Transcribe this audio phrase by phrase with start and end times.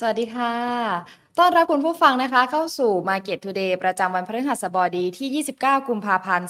[0.00, 6.48] สวัสดีค่ะต้อนรับคุณผู้ฟังนะคะ เข้าสู่ Market Today ประจำวันพฤหัสบดีที่ 29 กุมภาพันธ์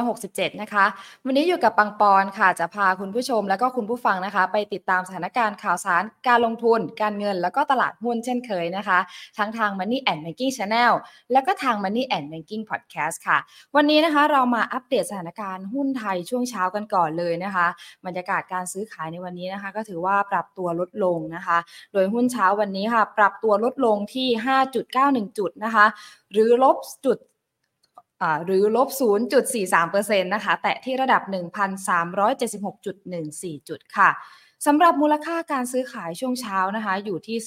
[0.00, 0.84] 2567 นะคะ
[1.26, 8.98] วันนี้อยู่กับปังปอนค่ะ จะพาคุณผู้ชมและก็คุณผู้ฟังนะคะ ไปติดตามสถานการณ์ข่าวสาร การลงทุน การเงิน แล้วก็ตลาดหุ้นเช่นเคยนะคะ
[9.38, 10.92] ทั้งทาง Money and Banking Channel
[11.32, 13.38] แล้วก็ทาง Money and Banking Podcast ค่ะ
[13.76, 17.66] วันนี้นะคะเรามาอัปเดตสถานการณ์หุ้นไทยช่วงเช้ากันก่อนเลยนะคะ
[18.06, 21.58] บรรยากาศการซื้อขายในวันนี้นะคะ ก็ถือว่าปรับตัวลดลงนะคะ
[21.92, 24.28] โดยหุ้นเช้าวันนี้ค่ะ ปรับตัวลดลงที่
[24.76, 25.86] 5.91 จุดนะคะ
[26.32, 27.18] หรือลบจุด
[28.46, 28.88] หรือลบ
[29.60, 34.10] 0.43%นะคะ แตะที่ระดับ 1,376.14 จุดค่ะ
[34.66, 37.38] สำหรับมูลค่าการซื้อขายช่วงเช้านะคะ อยู่ที่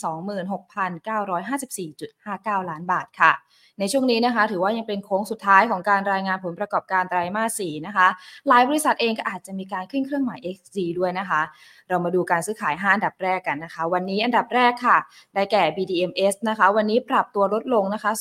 [1.97, 3.31] 26,954.59 ล้านบาทค่ะ
[3.79, 8.07] ในช่วงนี้นะคะ ถือว่ายังเป็นโค้งสุดท้ายของการรายงานผลประกอบการไตรมาส4นะคะ
[8.47, 11.41] หลายบริษัทเองก็อาจจะมีการขึ้นเครื่องหมาย XG ด้วยนะคะ
[11.89, 14.97] เรามาดูการซื้อขาย 5 อันดับแรกกันนะคะ วันนี้อันดับแรกค่ะ
[15.33, 18.11] ได้แก่ BDMs นะคะ วันนี้ปรับตัวลดลงนะคะ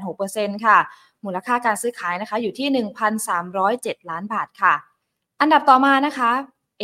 [0.00, 0.78] 0.86%ค่ะ
[1.24, 2.68] มูลค่าการซื้อขายนะคะอยู่ที่
[3.40, 4.74] 1,307 ล้านบาทค่ะ
[5.40, 6.30] อันดับต่อมานะคะ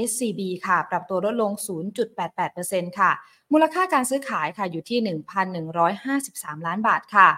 [0.08, 1.52] SCB ค่ะ ปรับตัวลดลง
[2.24, 3.10] 0.88%ค่ะ
[3.52, 4.98] มูลค่าการซื้อขายค่ะอยู่ที่
[5.84, 7.28] 1,153 ล้านบาทค่ะ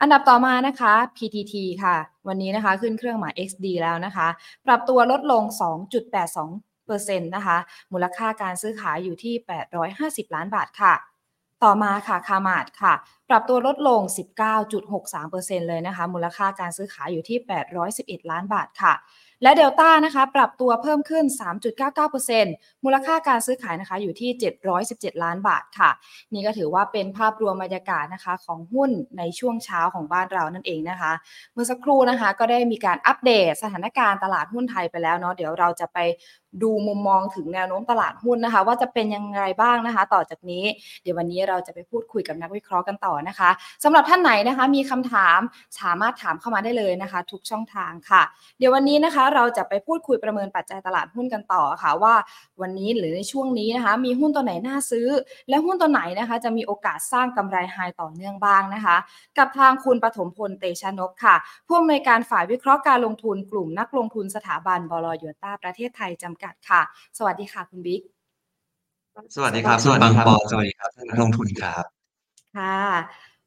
[0.00, 1.96] อันดับต่อมานะคะ PTT ค่ะ
[2.28, 4.28] วันนี้นะคะขึ้นเครื่องหมาย XD แล้วนะคะ
[4.66, 5.42] ปรับตัวลดลง
[6.34, 7.56] 2.82%นะคะ
[7.92, 9.34] มูลค่าการซื้อขายอยู่ที่
[9.84, 10.94] 850 ล้านบาทค่ะ
[11.64, 12.94] ต่อมาค่ะคามาดค่ะ
[13.28, 14.00] ปรับตัวลดลง
[14.84, 17.38] 19.63%เลยนะคะ มูลค่าการซื้อขายอยู่ที่
[17.84, 18.94] 811 ล้านบาทค่ะ
[19.42, 21.24] และเดลต้านะคะปรับตัวเพิ่มขึ้น
[22.04, 24.30] 3.99%มูลค่าการซื้อขายนะคะอยู่ที่
[24.78, 25.90] 717 ล้านบาทค่ะ
[26.34, 31.12] นี่ก็ถือว่าเป็นภาพรวมบรรยากาศนะคะของหุ้นในช่วงเช้าของบ้านเรานั่นเองนะคะ
[31.52, 35.98] เมื่อสักครู่นะคะก็ได้มีการอัปเดตสถานการณ์ตลาดหุ้นไทยไปแล้วเนาะเดี๋ยวเราจะไป
[36.62, 40.64] ดูมุมมองถึงแนวโน้มตลาดหุ้นนะคะ ว่าจะเป็นยังไงบ้างนะคะ ต่อจากนี้
[41.02, 43.50] เดี๋ยววันนี้เราจะไปพูดคุยกับนักวิเคราะห์กันต่อนะคะ
[43.84, 45.38] สำหรับท่านไหนนะคะ มีคำถาม
[45.80, 48.22] สามารถถามเข้ามาได้เลยนะคะ ทุกช่องทางค่ะ
[48.58, 52.14] เดี๋ยววันนี้นะคะ เราจะไปพูดคุยประเมินปัจจัยตลาดหุ้นกันต่อค่ะ ว่า
[52.60, 55.08] วันนี้หรือในช่วงนี้นะคะ มีหุ้นตัวไหนน่าซื้อ
[55.48, 58.96] และหุ้นตัวไหนนะคะ จะมีโอกาสสร้างกำไรไฮต่อเนื่องบ้างนะคะ
[59.38, 66.82] กับทางคุณปฐมพลเตชนกค่ะผู้อำนวยการฝ่ายวิเคราะห์การลงทุนกลุ่มนักลงทุนสถาบันบลยูต้าประเทศไทยจำกัดค่ะ
[67.18, 68.02] สวัสดีค่ะคุณบิ๊ก
[69.34, 71.84] สวัสดีครับ สวัสดีครับปอสวัสดีครับนักลงทุนครับ
[72.56, 72.78] ค่ะ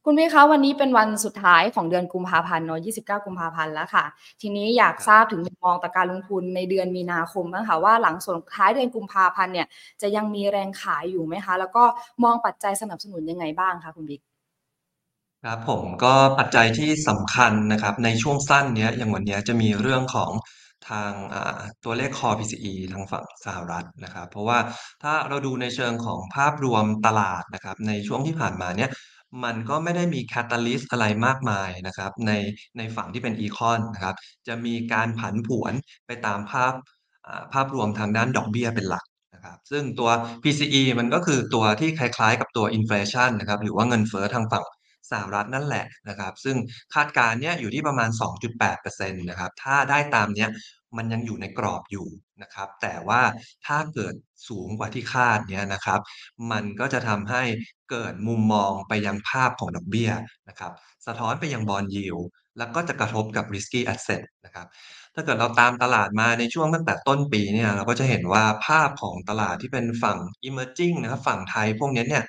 [0.05, 4.05] คุณพี่คะวันนี้เป็นวันสุดท้ายของเดือนกุมภาพันธ์เนาะ29 กุมภาพันธ์แล้วค่ะ
[4.41, 9.67] ทีนี้อยากทราบถึงมุมมองต่อการลงทุนในเดือนมีนาคมบ้างค่ะว่าหลังส่วนท้ายเดือนกุมภาพันธ์เนี่ย
[10.01, 11.83] จะยังมีแรงขายอยู่ไหมคะ แล้วก็
[12.23, 14.21] มองปัจจัยสนับสนุนยังไงบ้างคะคุณบิ๊ก
[15.43, 20.31] ครับผมก็ปัจจัยที่สำคัญนะครับในช่วงสั้นเนี้ยอย่างวันเนี้ยจะมีเรื่องของ
[20.89, 21.11] ทาง
[21.85, 24.59] ตัวเลข Core PCE ทางฝั่งสหรัฐนะครับ เพราะว่า
[25.03, 28.89] ถ้าเราดูในเชิงของภาพรวมตลาดนะครับ ในช่วงที่ผ่านมาเนี่ย
[29.43, 32.31] มันก็ไม่ได้มี Catalyst อะไรมากมายนะครับใน
[32.77, 34.15] ในฝั่งที่เป็น Econ นนะครับ
[34.47, 35.73] จะมีการผันผวน
[36.07, 36.73] ไปตามภาพ
[37.53, 39.05] ภาพรวมทางด้านดอกเบี้ยเป็นหลัก
[39.35, 40.09] นะครับ ซึ่งตัว
[40.43, 44.65] PCE มันก็คือตัวที่คล้ายๆ กับตัว Inflation นะครับ หรือว่าเงินเฟ้อทางฝั่ง
[45.11, 46.57] สหรัฐนั่นแหละนะครับ ซึ่ง
[46.93, 48.09] คาดการณ์เนี่ยอยู่ที่ประมาณ
[48.59, 50.49] 2.8%นะครับถ้าได้ตามเนี้ย
[50.97, 52.07] มันยังอยู่ในกรอบอยู่
[52.41, 53.21] นะครับ แต่ว่า
[53.65, 54.13] ถ้าเกิด
[54.49, 55.99] สูงกว่าที่คาดเนี่ยนะครับ
[56.51, 57.43] มันก็จะทำให้
[57.91, 60.11] เกิดมุมมองไปยังภาพของดอกเบี้ย
[60.49, 60.71] นะครับ
[61.05, 62.25] สะท้อนไปยัง Bond Yield
[62.57, 64.67] แล้วก็จะกระทบกับ Risky Asset นะครับ
[65.15, 70.17] ถ้าเกิดเราตามตลาดมาในช่วงตั้งแต่ต้นปีเนี่ยเราก็จะเห็นว่าภาพของตลาดที่เป็นฝั่ง
[70.47, 72.23] Emerging นะครับฝั่งไทยพวกนี้เนี่ย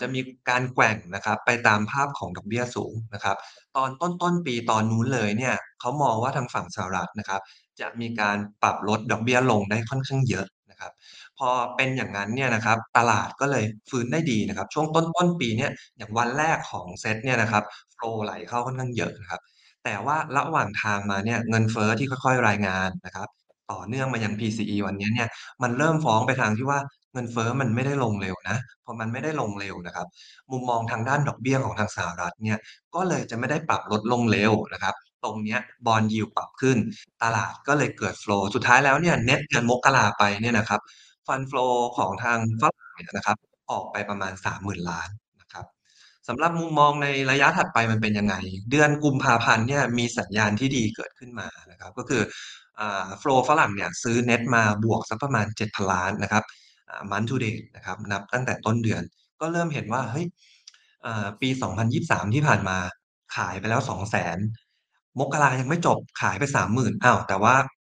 [0.00, 0.20] จะมี
[0.50, 3.36] การแกว่งนะครับไปตามภาพของดอกเบี้ยสูงนะครับ
[3.76, 7.40] ตอนต้นต้นปีตอนนู้นเลยเนี่ยเขามองว่าทางฝั่งสหรัฐนะครับ
[7.80, 10.92] จะมีการปรับลดดอกเบี้ยลงได้ค่อนข้างเยอะนะครับ
[11.38, 17.64] พอเป็นอย่างนั้นเนี่ยนะครับตลาดก็เลยฟื้นได้ดีนะครับ ช่วงต้นต้นปีเนี่ยอย่างวันแรกของเซตเนี่ยนะครับ
[17.94, 19.40] โฟลไหลเข้าค่อนข้างเยอะนะครับ
[19.84, 23.28] แต่ว่าระหว่างทางมาเนี่ยเงินเฟ้อที่ค่อยๆรายงานนะครับ
[23.72, 25.28] ต่อเนื่องมายัง PCE วันนี้เนี่ย
[25.62, 26.78] มันเริ่มฟ้องไปทางที่ว่า
[27.14, 30.06] เงินเฟ้อมันไม่ได้ลงเร็วนะ พอมันไม่ได้ลงเร็วนะครับ
[30.52, 32.58] มุมมองทางด้านดอกเบี้ยของทางสหรัฐเนี่ย
[32.94, 34.94] ก็เลยจะไม่ได้ปรับลดลงเร็วนะครับ
[35.24, 36.76] ตรงเนี้ย Bond Yield ปรับขึ้น
[37.22, 40.80] ตลาดก็เลยเกิด flow สุดท้ายแล้วเนี่ยเน็ตเดือนมกราไปเนี่ยนะครับ
[41.26, 43.36] Fund Flow ของทางฝรั่งเนี่ยนะครับ
[43.70, 45.08] ออกไปประมาณ 30,000 ล้าน
[45.40, 45.66] นะครับ
[46.28, 48.34] สำหรับมุมมองในระยะถัดไปมันเป็นยังไง
[48.70, 52.22] เดือนกุมภาพันธ์เนี่ยมีสัญญาณที่ดีเกิดขึ้นมานะครับ ก็คือ
[52.80, 56.44] อ่า flow ฝรั่งเนี่ยซื้อเน็ตมาบวกสักประมาณ 7,000 ล้านนะครับ
[57.10, 59.02] month to date นะครับนับตั้งแต่ต้นเดือน
[59.40, 60.26] ก็เริ่มเห็นว่าเฮ้ย
[61.40, 61.48] ปี
[61.92, 62.78] 2023 ที่ผ่านมา
[63.36, 67.54] ขายไปแล้ว 200,000มกรายังไม่จบขายไป30,000อ้าวแต่ว่า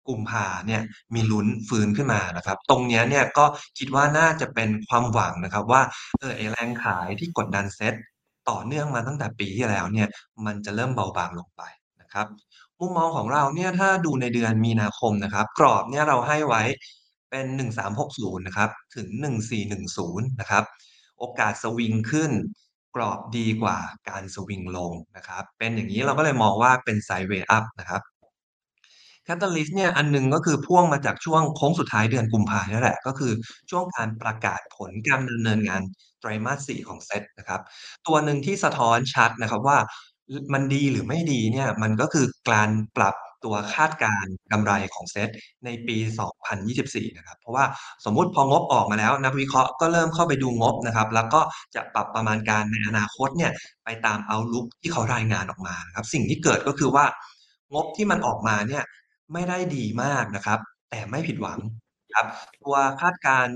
[0.09, 0.83] กุมภาเนี่ย
[1.15, 3.45] มีลุ้นฟื้นขึ้นมานะครับ ตรงนี้เนี่ยก็
[3.79, 5.83] คิดว่าน่าจะเป็นความหวังนะครับ ว่า
[6.19, 7.95] เออไอแรงขายที่กดดันเซ็ต
[8.51, 10.09] ต่อเนื่องมาตั้งแต่ปีที่แล้วเนี่ย
[10.47, 11.63] มันจะเริ่มเบาบางลงไป
[12.01, 12.27] นะครับ
[12.79, 16.63] มุมมองของเราเนี่ยถ้าดูในเดือนมีนาคมนะครับ กรอบเนี่ยเราให้ไว้
[17.37, 17.53] เป็น
[17.97, 19.09] 1360 นะครับ ถึง
[19.75, 20.65] 1410 นะครับ
[21.19, 22.31] โอกาสสวิงขึ้น
[22.97, 23.79] กรอบดีกว่า
[24.09, 28.03] การสวิงลงนะครับ เป็นอย่างงี้เราก็เลยมองว่าเป็น Sideways up นะครับ
[29.27, 33.33] Catalyst เนี่ยอันหนึ่งก็คือพ่วงมาจากช่วงโค้งสุดท้ายเดือนกุมภาเนี่ยแหละก็คือ
[33.71, 35.83] ช่วงการประกาศผลการดำเนินงาน
[36.21, 37.61] ไตรมาส4ของเซตนะครับ
[38.07, 39.79] ตัวหนึ่งที่สะท้อนชัดนะครับว่า
[40.53, 45.29] มันดีหรือไม่ดีเนี่ยมันก็คือการปรับ ตัวคาดการกำไรของเซต
[45.65, 45.97] ในปี
[46.57, 47.65] 2024 นะครับ เพราะว่า
[48.05, 51.41] สมมุติพองบออกมาแล้ว นักวิเคราะห์ก็เริ่มเข้าไปดูงบนะครับ แล้วก็
[51.75, 53.53] จะปรับประมาณการในอนาคตเนี่ย
[53.85, 57.05] ไปตาม outlook ที่เขารายงานออกมาครับ สิ่งที่เกิดก็คือว่า
[57.75, 58.85] งบที่มันออกมาเนี่ย
[59.33, 60.59] ไม่ได้ดีมากนะครับ
[60.91, 61.59] แต่ไม่ผิดหวัง
[62.15, 62.27] ครับ
[62.63, 63.47] ตัวคาดการ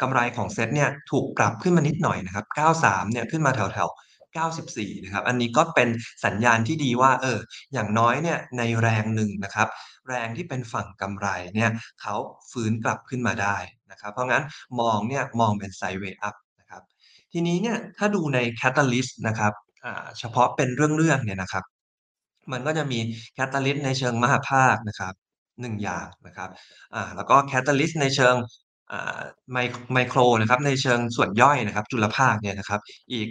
[0.00, 2.46] กำไรของเซตเนี่ยถูกปรับขึ้นมานิดหน่อยนะครับ
[2.78, 5.88] 93 เนี่ยขึ้นมาแถวๆ 94 นะครับ อันนี้ก็เป็น
[6.24, 7.38] สัญญาณที่ดีว่าเออ
[7.72, 9.68] อย่างน้อยเนี่ยในแรงหนึ่งนะครับ
[10.08, 11.70] แรงที่เป็นฝั่งกำไรเนี่ย
[12.00, 12.14] เขา
[12.50, 13.56] ฟื้นกลับขึ้นมาได้
[13.90, 14.44] นะครับ เพราะงั้น
[14.80, 16.82] มองเนี่ยมองเป็น Sideways up นะครับ
[17.32, 19.52] ทีนี้เนี่ยถ้าดูใน Catalyst นะครับ
[20.18, 21.64] เฉพาะเป็นเรื่องๆเนี่ยนะครับ
[22.52, 22.98] มันก็จะมี
[23.38, 25.14] Catalyst ในเชิงมหาภาคนะครับ
[25.50, 26.50] 1อย่างนะครับ
[27.16, 28.36] แล้วก็ Catalyst ในเชิง
[29.92, 32.80] ไมโครนะครับในเชิงส่วนย่อยนะครับจุลภาคเนี่ยนะครับ
[33.12, 33.28] อีก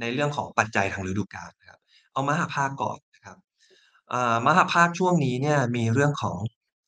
[0.00, 1.80] ในเรื่องของปัจจัยทางฤดูกาลนะครับ
[2.12, 3.36] เอามหาภาคก่อนนะครับ
[4.12, 4.36] อ่า
[4.74, 6.38] ภาคช่วงนี้เนี่ยมีเรื่องของ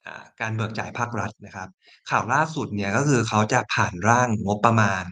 [0.07, 0.09] อ
[0.41, 1.69] การเบิกจ่ายภาครัฐนะครับ
[2.11, 5.03] ข่าวล่าสุดเนี่ยก็คือเขาจะผ่านร่างงบประมาณ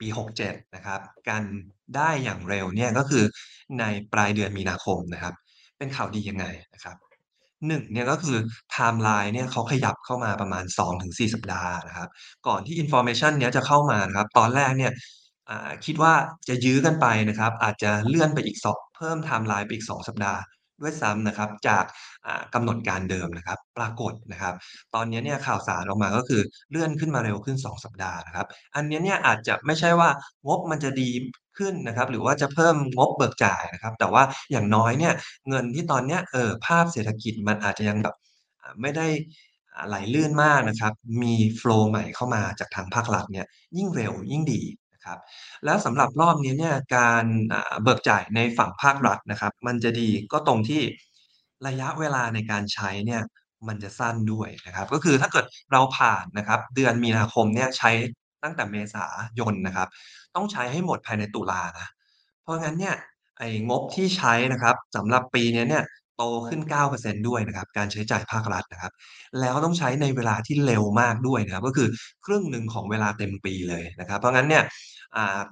[0.00, 0.08] ปี
[0.42, 1.42] 67 นะครับ กัน
[1.96, 3.24] ได้อย่างเร็วเนี่ยก็คือ
[3.78, 5.34] ในปลายเดือนมีนาคมนะครับ
[5.78, 6.96] เป็นข่าวดียังไงนะครับ
[7.68, 8.38] 1เนี่ยก็คือ
[8.70, 10.64] ไทม์ไลน์เนี่ยเขาขยับเข้ามาประมาณ
[10.94, 12.08] 2-4 สัปดาห์นะครับ
[12.46, 14.92] ก่อนที่ information เนี้ยจะเข้ามานะครับ ตอนแรกเนี่ย
[15.84, 16.14] คิดว่า
[16.48, 20.40] จะยื้อกันไปนะครับ อาจจะเลื่อนไปอีกสองเพิ่มไทม์ไลน์ไปอีก 2 สัปดาห์
[20.82, 21.84] ด้วยซ้ำนะครับจาก
[22.26, 24.54] อ่ากำหนดการเดิมนะครับ ปรากฏนะครับ
[24.94, 30.10] ตอนนี้เนี่ยข่าวสารออกมาก็คือเลื่อนขึ้นมาเร็วขึ้น 2 สัปดาห์นะครับ อันนี้เนี่ยอาจจะไม่ใช่ว่า
[30.46, 31.10] งบมันจะดี
[31.58, 35.14] ขึ้นนะครับ หรือว่าจะเพิ่มงบเบิกจ่ายนะครับ แต่ว่าอย่างน้อยเนี่ย
[35.48, 38.14] เงินที่ตอนเนี้ยเออภาพเศรษฐกิจมันอาจจะยังแบบ
[38.80, 39.06] ไม่ได้
[39.88, 40.92] ไหลลื่นมากนะครับ
[41.22, 44.62] มีโฟล์ใหม่เข้ามาจากทางภาครัฐเนี่ยยิ่งเร็วยิ่งดี
[45.04, 45.18] ครับ
[45.64, 47.24] แล้วสำหรับรอบนี้เนี่ยการ
[47.82, 50.82] เบิกจ่ายในฝั่งภาครัฐนะครับ มันจะดีก็ตรงที่
[51.66, 53.22] ระยะเวลาในการใช้เนี่ย
[53.68, 57.90] มันจะสั้นด้วยนะครับ ก็คือถ้าเกิดเราผ่านนะครับ เดือนมีนาคมเนี่ยใช้
[58.42, 59.06] ตั้งแต่เมษา
[59.38, 59.88] ยนนะครับ
[60.34, 61.88] ต้องใช้ให้หมดภายในตุลานะ
[62.42, 62.94] เพราะงั้นเนี่ย
[63.38, 65.84] ไอ้งบที่ใช้นะครับสำหรับปีนี้เนี่ย
[66.16, 68.92] โตขึ้น 9%ด้วยนะครับ การใช้จ่ายภาครัฐนะครับ
[69.40, 71.88] แล้วต้องใช้ในเวลาที่เร็วมากด้วยนะครับ ก็คือ
[72.26, 74.64] ครึ่งหนึ่งของเวลาเต็มปีเลยนะครับ เพราะงั้นเนี่ย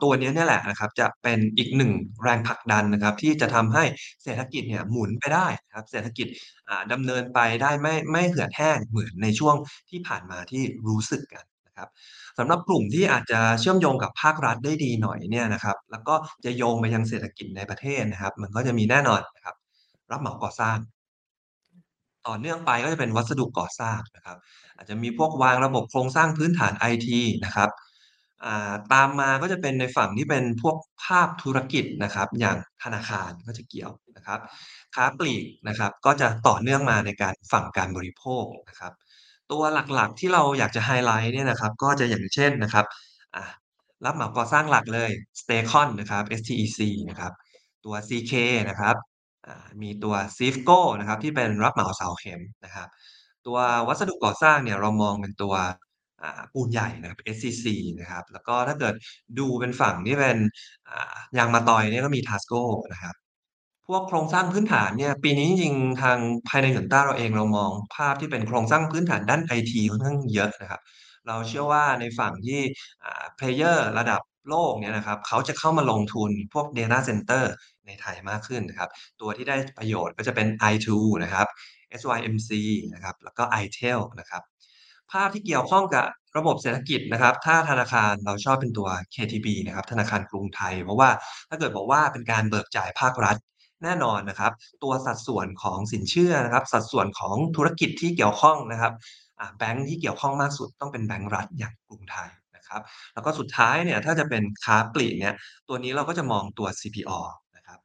[0.03, 1.93] ตัวนี้นี่แหละนะครับจะเป็นอีกหนึ่ง
[2.23, 3.85] แรงผลักดันนะครับที่จะทำให้
[4.23, 6.27] เศรษฐกิจเนี่ยหมุนไปได้นะครับเศรษฐกิจ
[6.69, 9.57] อ่าดำเนินไปได้ไม่ไม่เหือดแห้งเหมือนในช่วง
[9.91, 11.89] ที่ผ่านมาที่รู้สึกกันนะครับ
[12.39, 16.15] สำหรับกลุ่มที่อาจจะเชื่อมโยงกับภาครัฐได้ดีหน่อยเนี่ยนะครับแล้วก็
[16.45, 19.57] จะโยงไปยังเศรษฐกิจในประเทศนะครับ มันก็จะมีแน่นอนนะครับ
[20.11, 20.79] รับเหมาก่อสร้าง
[22.27, 24.37] ต่อเนื่องไปก็จะเป็นวัสดุก่อสร้างนะครับ
[24.77, 27.71] อาจจะมีพวกวางระบบโครงสร้างพื้นฐานไอทีนะครับ
[28.45, 34.41] อ่าตามมาก็จะเป็นในฝั่งที่เป็นพวกภาคธุรกิจนะครับ อย่างธนาคารก็จะเกี่ยวนะครับ
[34.95, 38.93] ค้าปลีกนะครับ ก็จะต่อเนื่องมาในการฝั่งการบริโภคนะครับ
[39.53, 39.63] ตัว
[39.95, 42.87] หลักๆที่เราอยากจะไฮไลต์เนี่ยนะครับ ก็จะอย่างเช่นนะครับ
[43.37, 43.45] อ่า
[44.05, 46.79] รับเหมาก่อสร้างหลักเลย Stakon นะครับ STEC
[47.09, 47.33] นะครับ
[47.85, 48.33] ตัว CK
[48.69, 48.97] นะครับ
[49.83, 52.89] มีตัว Sifco นะครับที่เป็นรับเหมาเสาเข็มนะครับ
[53.47, 55.55] ตัววัสดุก่อสร้างเนี่ยเรามองเป็นตัว
[56.53, 57.67] ปูนใหญ่นะครับ SCC
[57.99, 58.95] นะครับ แล้วก็ถ้าเกิด
[59.39, 60.39] ดูเป็นฝั่งที่เป็น
[61.39, 62.63] ยางมะตอยเนี่ยก็มี Tasco
[62.93, 63.15] นะครับ
[63.89, 70.81] พวกโครงสร้างพื้นฐานเนี่ยปีนี้จริงๆทางภายใน Yunta เราเองเรามองภาพที่เป็นโครงสร้างพื้นฐานด้านไอทีค่อนข้างเยอะนะครับ
[71.27, 72.61] เราเชื่อว่าในฝั่งที่
[73.37, 77.45] เพลเยอร์ระดับโลกเนี่ยนะครับเขาจะเข้ามาลงทุนพวก Data Center
[77.87, 80.89] ในไทยมากขึ้นนะครับ ตัวที่ได้ประโยชน์ก็จะเป็น i2
[81.25, 81.47] นะครับ
[82.01, 82.51] SYMC
[82.93, 84.43] นะครับ แล้วก็ iTel นะครับ
[85.13, 91.11] ภาพที่เกี่ยวข้องกับระบบเศรษฐกิจนะครับ ถ้าธนาคารเราชอบเป็นตัว KTB นะครับ ธนาคารกรุงไทย เพราะว่า
[91.49, 93.37] ถ้าเกิดบอกว่าเป็นการเบิกจ่ายภาครัฐ
[93.83, 94.53] แน่นอนนะครับ
[94.83, 98.93] ตัวสัดส่วนของสินเชื่อนะครับ สัดส่วนของธุรกิจที่เกี่ยวข้องนะครับ
[99.59, 102.81] แบงก์ที่เกี่ยวข้องมากสุดต้องเป็นแบงก์รัฐอย่างกรุงไทยนะครับ
[103.15, 105.35] แล้วก็สุดท้ายเนี่ยถ้าจะเป็นค้าปลีกเนี่ย
[105.69, 107.21] ตัวนี้เราก็จะมองตัว CPO
[107.57, 107.79] นะครับ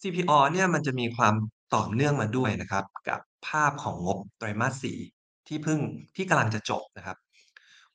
[0.00, 1.34] CPALL เนี่ยมันจะมีความ
[1.74, 5.19] ต่อเนื่องมาด้วยนะครับ กับภาพของงบไตรมาส4
[5.50, 5.80] ที่เพิ่ง
[6.16, 7.16] ที่กำลังจะจบนะครับ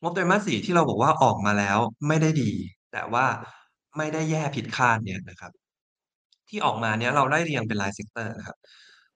[0.02, 2.52] งบไตรมาส4ที่เราบอกว่าออกมาแล้วไม่ได้ดี
[2.94, 3.26] แต่ว่า
[3.98, 5.52] ไม่ได้แย่ผิดคาดเนี่ยนะครับ
[6.50, 8.58] ที่ออกมาเนี่ยเราไล่เรียงเป็นราย sector นะครับ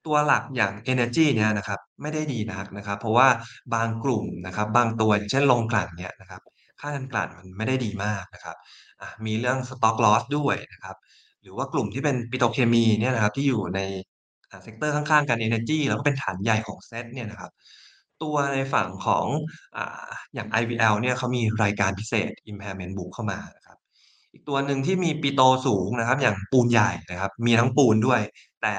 [0.05, 3.27] ตัวหลักอย่าง energy เนี่ยนะครับไม่ได้ดีนักนะครับ เพราะว่า
[3.73, 6.41] บางกลุ่มนะครับ บางตัวอย่างเช่นโรงกลั่นเนี่ยนะครับ
[6.79, 8.55] ค่าการกลั่นมันไม่ได้ดีมากนะครับ
[9.25, 10.95] มีเรื่อง Stock Loss ด้วยนะครับ
[11.41, 13.79] หรือว่ากลุ่มที่เป็นปิโตรเคมีเนี่ยนะครับที่อยู่ใน
[14.63, 17.51] sector ข้างๆกัน energy แล้วก็เป็นฐานใหญ่ของเซตเนี่ยนะครับ
[18.23, 19.25] ตัวในฝั่งของ
[19.77, 19.79] อ
[20.33, 23.77] อย่าง IVL เนี่ยเขามีรายการพิเศษ Impairment Book เข้ามานะครับ
[24.33, 28.21] อีกตัวหนึ่งที่มีปิโตรสูงนะครับ อย่างปูนใหญ่นะครับ มีทั้งปูนด้วย
[28.61, 28.75] แต่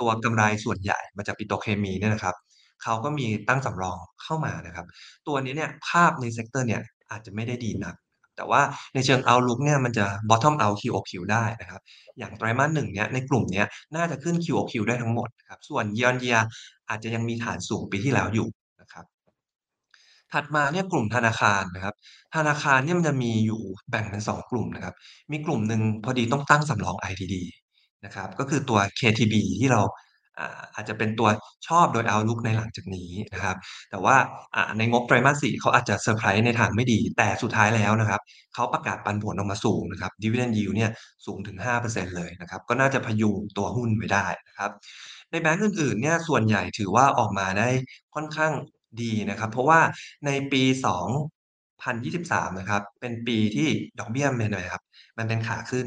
[0.00, 2.36] ตัวกำไรส่วนใหญ่มาจากปิโตรเคมีเนี่ยนะครับ
[2.82, 4.86] เขาก็มีตั้งสำรองเข้ามานะครับ
[5.26, 7.94] ตัวนี้เนี่ยภาพใน sector เนี่ยอาจจะไม่ได้ดีนัก
[8.40, 8.62] แต่ว่า
[8.94, 11.80] ในเชิง outlook เนี่ยมันจะ bottom out QoQ ได้นะครับ
[12.18, 13.66] อย่างไตรมาส1เนี้ยในกลุ่มเนี้ย
[13.96, 16.42] น่าจะขึ้น QoQ ได้ทั้งหมดนะครับส่วน Year on Year
[16.88, 18.48] อาจจะยังมีฐานสูงปีที่แล้วอยู่
[18.80, 19.04] นะครับ
[20.32, 21.94] ถัดมาเนี่ยกลุ่มธนาคารนะครับ
[22.36, 24.94] ธนาคารเนี่ยมันจะมีอยู่แบ่งเป็น2กลุ่มนะครับ
[25.32, 27.34] มีกลุ่มหนึ่งพอดีต้องตั้งสำรอง ITD
[28.04, 29.80] นะครับก็คือตัว KTB ที่เรา
[30.74, 31.28] อาจจะเป็นตัว
[31.68, 33.56] ชอบโดย outlook ในหลังจากนี้นะครับ
[33.90, 34.16] แต่ว่า
[34.78, 38.20] ในงบไตรมาส4เขาอาจจะเซอร์ไพรส์ในทางไม่ดี แต่สุดท้ายแล้วนะครับ
[38.54, 40.90] เขาประกาศปันผลออกมาสูงนะครับ Dividend Yield เนี่ย
[41.26, 44.70] สูงถึง 5%เลยนะครับ ก็น่าจะพยุงตัวหุ้นไว้ได้นะครับ
[45.30, 47.68] ในแบงก์อื่นๆเนี่ยส่วนใหญ่ถือว่าออกมาได้
[48.14, 48.52] ค่อนข้าง
[49.02, 49.80] ดีนะครับ เพราะว่า
[50.26, 53.68] ในปี2023 นะครับ เป็นปีที่
[53.98, 54.82] ดอกเบี้ยเป็นไรครับ
[55.18, 55.86] มันเป็นขาขึ้น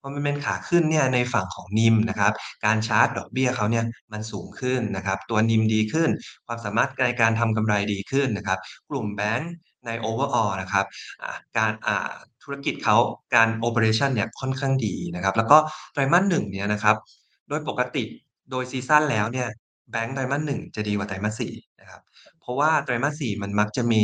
[0.00, 2.32] พอมันเป็นขาขึ้นเนี่ยในฝั่งของ NIM นะครับ
[2.64, 6.10] การชาร์จดอกเบี้ยเขาเนี่ยมันสูงขึ้นนะครับตัว NIM ดีขึ้น
[6.46, 8.58] ความสามารถในการทำกำไรดีขึ้นนะครับ
[8.90, 9.52] กลุ่มแบงก์
[9.86, 10.86] ใน overall นะครับ
[11.58, 11.72] การ
[12.42, 12.96] ธุรกิจเขา
[13.34, 15.58] การ operation เนี่ยค่อนข้างดีนะครับ แล้วก็
[15.92, 16.96] ไตรมาส1เนี่ยนะครับ
[17.48, 18.04] โดยปกติ
[18.50, 19.48] โดย season แล้วเนี่ย
[19.90, 22.00] แบงก์ไตรมาส1จะดีกว่าไตรมาส4นะครับ
[22.40, 24.02] เพราะว่าไตรมาส4มันมักจะมี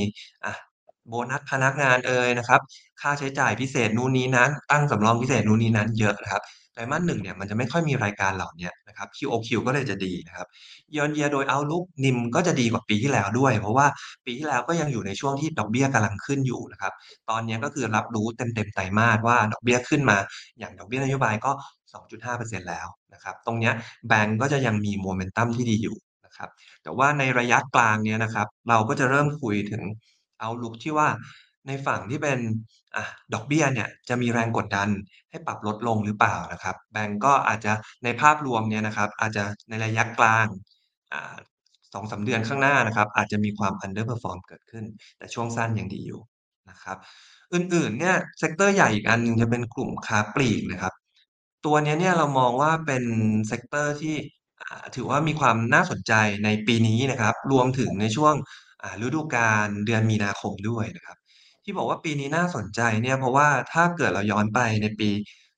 [1.09, 2.61] โบนัสพนักงานเอยนะครับ
[3.01, 10.47] ค่าใช้จ่ายพิเศษนู่นนี้นั้น ตั้งสำรองพิเศษนู่นนี้นั้นเยอะนะครับไตรมาส1เนี่ยมันจะไม่ค่อยมีรายการเหล่านี้นะครับ QoQ ก็เลยจะดีนะครับ
[10.93, 13.87] Year on Year โดย outlook NIM ก็จะดีกว่าปีที่แล้วด้วย เพราะว่า
[14.25, 16.93] ปีที่แล้วก็ยังอยู่ในช่วงที่ดอกเบี้ยกำลังขึ้นอยู่นะครับ
[17.31, 20.19] ตอนนี้ก็คือรับรู้เต็มๆไตรมาสว่าดอกเบี้ยขึ้นมา
[20.59, 21.51] อย่างดอกเบี้ยนโยบายก็
[21.93, 23.73] 2.5%แล้วนะครับ ตรงเนี้ย
[24.09, 26.49] แบงก์ก็จะยังมีโมเมนตัมที่ดีอยู่นะครับ
[26.83, 29.83] แต่ว่าในระยะกลางเนี่ยนะครับ เราก็จะเริ่มคุยถึง
[30.43, 31.09] outlook ที่ว่า
[31.67, 32.39] ในฝั่งที่เป็น
[32.97, 33.05] อะ
[33.35, 34.89] ดอกเบี้ยเนี่ยจะมีแรงกดดัน
[35.31, 37.73] ให้ปรับลดลงหรือเปล่านะครับ แบงก์ก็อาจจะ
[38.05, 40.47] ในภาพรวมเนี่ยนะครับ อาจจะในระยะกลาง
[41.13, 41.37] อ่า
[41.95, 44.85] 2-3เดือนข้างหน้านะครับ อาจจะมีความ underperform เกิดขึ้น
[45.19, 46.21] แต่ช่วงสั้นยังดีอยู่
[46.71, 46.97] นะครับ
[47.55, 50.95] อื่นๆเนี่ย sector ใหญ่อีกอันหนึ่งจะเป็นกลุ่มค้าปลีกนะครับ
[51.67, 53.05] ตัวเนี้ยเนี่ยเรามองว่าเป็น
[53.49, 54.17] sector ที่
[54.95, 56.13] ถือว่ามีความน่าสนใจ
[56.45, 58.35] ในปีนี้นะครับ รวมถึงในช่วง
[59.03, 61.17] ฤดูกาลเดือนมีนาคมด้วยนะครับ
[61.67, 65.11] ที่บอกว่าปีนี้น่าสนใจเนี่ยเพราะว่าถ้าเกิดเราย้อนไปในปี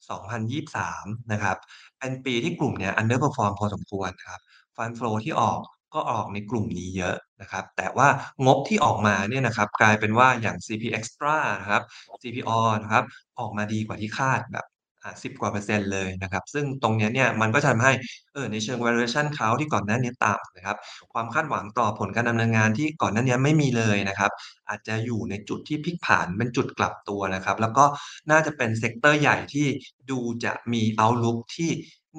[0.09, 1.57] 2023 นะครับ
[1.99, 4.41] เป็นปีที่กลุ่มเนี่ย underperform พอสมควรครับ
[4.77, 5.61] Fund Flow ที่ออก
[5.95, 8.09] ก็ออกในกลุ่มนี้เยอะนะครับ แต่ว่า
[8.47, 11.83] งบที่ออกมาเนี่ยนะครับกลายเป็นว่าอย่าง CP Axtra นะครับ
[12.23, 13.05] CPALL นะครับ
[13.38, 14.67] ออกมาดีกว่าที่คาดแบบ
[15.09, 17.93] อ่า10กว่าเปอร์เซ็นต์เลยนะครับ ซึ่งตรงเนี้ยเนี่ยมันก็จะทำให้
[18.33, 20.77] เออในเชิง valuation เขาที่ก่อนหน้านี้ต่ำนะครับ
[21.12, 24.31] ความคาดหวังต่อผลการดำเนินงานที่ก่อนหน้าเนี้ยไม่มีเลยนะครับ
[24.69, 27.85] อาจจะอยู่ในจุดที่พลิกผันเป็นจุดกลับตัวนะครับ แล้วก็
[28.31, 29.67] น่าจะเป็น sector ใหญ่ที่
[30.11, 31.71] ดูจะมี outlook ที่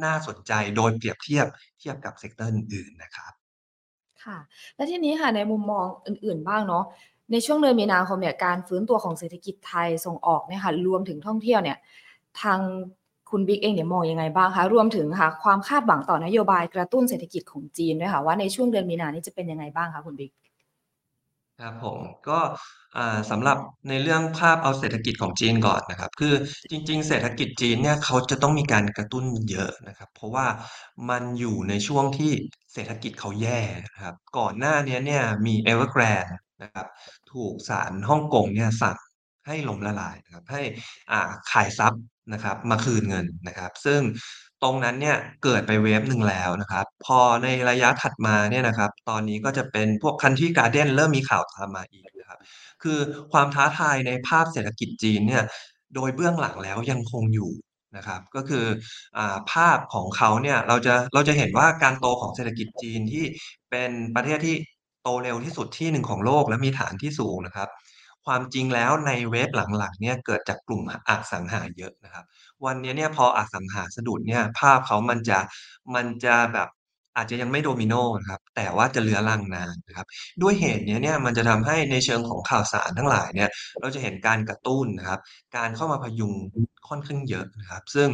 [0.03, 1.47] น่าสนใจโดยเปรียบเทียบ
[1.79, 3.31] เทียบกับ sector อื่นๆนะครับ
[4.23, 4.37] ค่ะ
[4.75, 6.85] แล้วทีนี้ค่ะในมุมมองอื่นๆบ้างเนาะ
[7.31, 11.77] ในช่วงเดือนมีนาคมเนี่ยการฟื้นตัวของเศรษฐกิจไทยส่งออกเนี่ยค่ะรวมถึงท่องเที่ยวเนี่ย
[12.43, 12.59] ทาง
[13.29, 20.31] คุณบิ๊กเองเนี่ยมองยังไงบ้างคะ รวมถึงค่ะความคาดหวังต่อนโยบายกระตุ้นเศรษฐกิจของจีนด้วยค่ะ ว่าในช่วงเดือนมีนานี้จะเป็นยังไงบ้างคะคุณบิ๊ก
[21.59, 22.39] ครับผมก็
[22.97, 23.57] อ่าสำหรับ
[23.89, 26.33] ในเรื่องภาพเอาเศรษฐกิจของจีนก่อนนะครับ คือ
[26.71, 30.45] จริง ๆ เศรษฐกิจจีนเนี่ยเขาจะต้องมีการกระตุ้นเยอะนะครับ เพราะว่า
[31.09, 32.31] มันอยู่ในช่วงที่
[32.73, 36.87] เศรษฐกิจเขาแย่นะครับ ก่อนหน้านี้เนี่ยมี Evergrande นนะครับ
[37.31, 38.97] ถูกศาลฮ่องกงเนี่ยสั่ง
[39.47, 40.61] ให้ล้มละลายนะครับให้
[41.11, 42.01] อ่าขายทรัพย์
[42.33, 44.01] นะครับ มาคืนเงินนะครับ ซึ่ง
[44.63, 52.39] ตรงนั้นเนี่ยเกิดไปเวฟหนึ่งแล้วนะครับ พอในระยะถัดมาเนี่ยนะครับ ตอนนี้ก็จะเป็นพวก Country Garden เริ่มมีข่าวตามมาอีกนะครับ
[52.83, 52.99] คือ
[53.31, 55.43] ความท้าทายในภาพเศรษฐกิจจีนเนี่ย
[55.95, 57.51] โดยเบื้องหลังแล้วยังคงอยู่
[57.97, 58.65] นะครับก็คือ
[59.17, 59.19] อ
[59.51, 63.23] ภาพของเขาเนี่ยเราจะเราจะเห็นว่าการโตของเศรษฐกิจจีนที่
[63.71, 64.55] เป็นประเทศที่
[65.03, 67.69] โตเร็วที่สุดที่หนึ่งของโลกและมีฐานที่สูงนะครับ
[68.29, 72.25] ความจริงแล้วในเวฟหลังๆเนี่ยเกิดจากกลุ่มอสังหาเยอะนะครับ
[72.65, 75.39] วันนี้เนี่ยพออสังหาสะดุดเนี่ยภาพเขามันจะ
[75.95, 76.69] มันจะแบบ
[77.15, 80.07] อาจจะยังไม่โดมิโนนะครับแต่ว่าจะเรื้อรังนานนะครับ
[80.41, 85.19] ด้วยเหตุนี้เนี่ยมันจะทำให้ในเชิงของข่าวสารทั้งหลายเนี่ยเราจะเห็นการกระตุ้นนะครับ
[85.57, 86.33] การเข้ามาพยุง
[86.89, 88.09] ค่อนข้างเยอะนะครับ ซึ่ง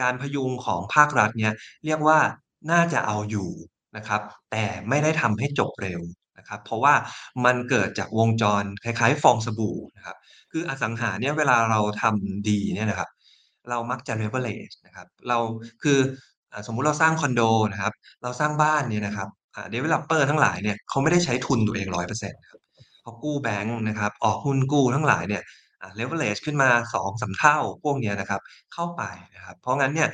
[0.00, 1.52] การพยุงของภาครัฐเนี่ย
[1.84, 2.18] เรียกว่า
[2.70, 3.50] น่าจะเอาอยู่
[3.96, 4.20] นะครับ
[4.50, 6.00] แต่ไม่ได้ทำให้จบเร็ว
[6.38, 6.94] นะครับเพราะว่า
[7.44, 10.16] มันเกิดจากวงจรคล้ายๆ ฟองสบู่นะครับ
[10.52, 13.08] คืออสังหาเนี่ยเวลาเราทำดีเนี่ยนะครับ
[13.70, 15.38] เรามักจะ leverage นะครับเรา
[15.82, 15.98] คือ
[16.52, 17.42] อสมมุติเราสร้างคอนโด
[17.72, 17.92] นะครับ
[18.22, 19.28] เราสร้างบ้านเนี่ยนะครับ
[19.70, 22.60] developer ทั้งหลายเนี่ยเขาไม่ได้ใช้ทุนตัวเองร้อยเปอร์เซ็นต์ครับ
[23.02, 25.42] เขากู้แบงก์นะครับออกหุ้นกู้ทั้งหลายเนี่ย
[25.80, 28.40] อ่า leverage ขึ้นมา2-3เท่าพวกเนี้ยนะครับ
[28.74, 29.02] เข้าไป
[29.34, 30.08] นะครับ เพราะงั้นเนี่ย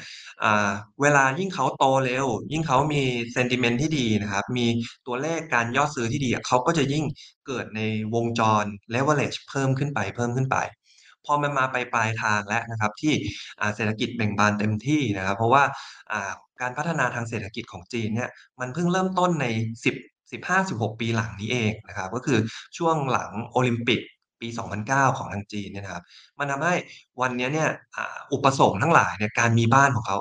[1.03, 3.03] เวลายิ่งเขาโตเร็ว ยิ่งเขามี
[3.37, 4.67] sentiment ที่ดีนะครับ มี
[5.07, 7.05] ตัวเลขการยอดซื้อที่ดีเขาก็จะยิ่ง
[7.47, 7.81] เกิดใน
[8.15, 10.59] วงจร leverage เพิ่มขึ้นไปเพิ่มขึ้นไป
[11.27, 13.15] พอมันมาไปปลายทางแล้วนะครับ ที่
[13.77, 15.63] เศรษฐกิจเบ่งบานเต็มที่นะครับ เพราะว่า
[16.13, 18.31] อ่าการพัฒนาทางเศรษฐกิจของจีนเนี่ย
[18.61, 19.47] มันเพิ่งเริ่มต้นใน
[19.85, 19.97] 10
[20.33, 22.39] 15-16 ปีหลังนี้เองนะครับ ก็คือ
[22.79, 24.01] ช่วงหลังโอลิมปิก
[24.41, 26.05] ปี 2009 ของทางจีนเนี่ยนะครับ
[26.39, 26.75] มันทำให้
[27.21, 27.69] วันนี้เนี่ย
[28.33, 30.19] อุปสงค์ทั้งหลายเนี่ยการมีบ้านของเขา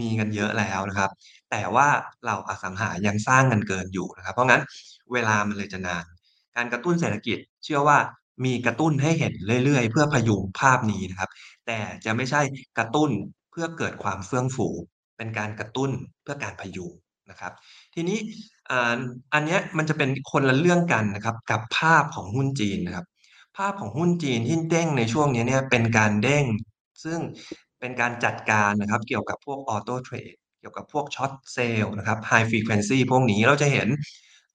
[0.00, 1.10] มีกันเยอะแล้วนะครับ
[1.50, 1.88] แต่ว่า
[2.22, 4.62] เหล่าอสังหายังสร้างกันเกินอยู่นะครับ เพราะงั้น
[5.12, 6.04] เวลามันเลยจะนาน
[6.56, 7.98] การกระตุ้นเศรษฐกิจเชื่อว่า
[8.44, 9.32] มีกระตุ้นให้เห็น
[9.64, 11.30] เรื่อย ๆ เพื่อพยุงภาพนี้นะครับ
[11.66, 12.40] แต่จะไม่ใช่
[12.78, 13.10] กระตุ้น
[13.50, 14.68] เพื่อเกิดความเฟื่องฟู
[15.16, 15.90] เป็นการกระตุ้น
[16.22, 16.92] เพื่อการพยุง
[17.30, 17.52] นะครับ
[17.94, 18.18] ทีนี้
[19.34, 23.06] อันนี้มันจะเป็นคนละเรื่องกันนะครับ กับภาพของหุ้นจีนนะครับ
[23.56, 26.44] ภาพของหุ้นจีนที่เด้งในช่วงนี้เนี่ยเป็นการเด้ง
[27.04, 27.18] ซึ่ง
[27.80, 33.88] เป็นการจัดการนะครับเกี่ยวกับพวก Auto Trade เกี่ยวกับพวก Short Sale นะครับ High Frequency พวกนี้เราจะเห็น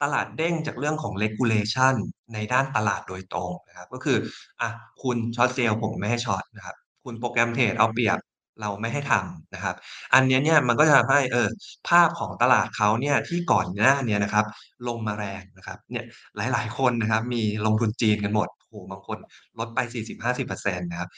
[0.02, 1.96] ตลาดเด้งจากเรื่องของ Regulation
[2.34, 4.18] ในด้านตลาดโดยตรงนะครับก็คือ
[4.62, 4.70] อะ
[5.04, 8.20] คุณ Short Sale ผมไม่ให้ช็อตนะครับคุณโปรแกรมเทรดเอาเปรียบ
[8.62, 9.76] เราไม่ให้ทำนะครับ
[10.14, 11.50] อันนี้เนี่ยมันก็จะทำให้เออ
[11.90, 14.46] ภาพของตลาดเขาเนี่ยที่ก่อนหน้าเนี้ยนะครับ
[14.88, 16.04] ลงมาแรงนะครับเนี่ย
[16.38, 18.48] หลายๆ คนนะครับมีลงทุนจีนกันหมด
[18.92, 19.18] บางคน
[19.60, 21.10] ลดไป40-50%นต์นะครับ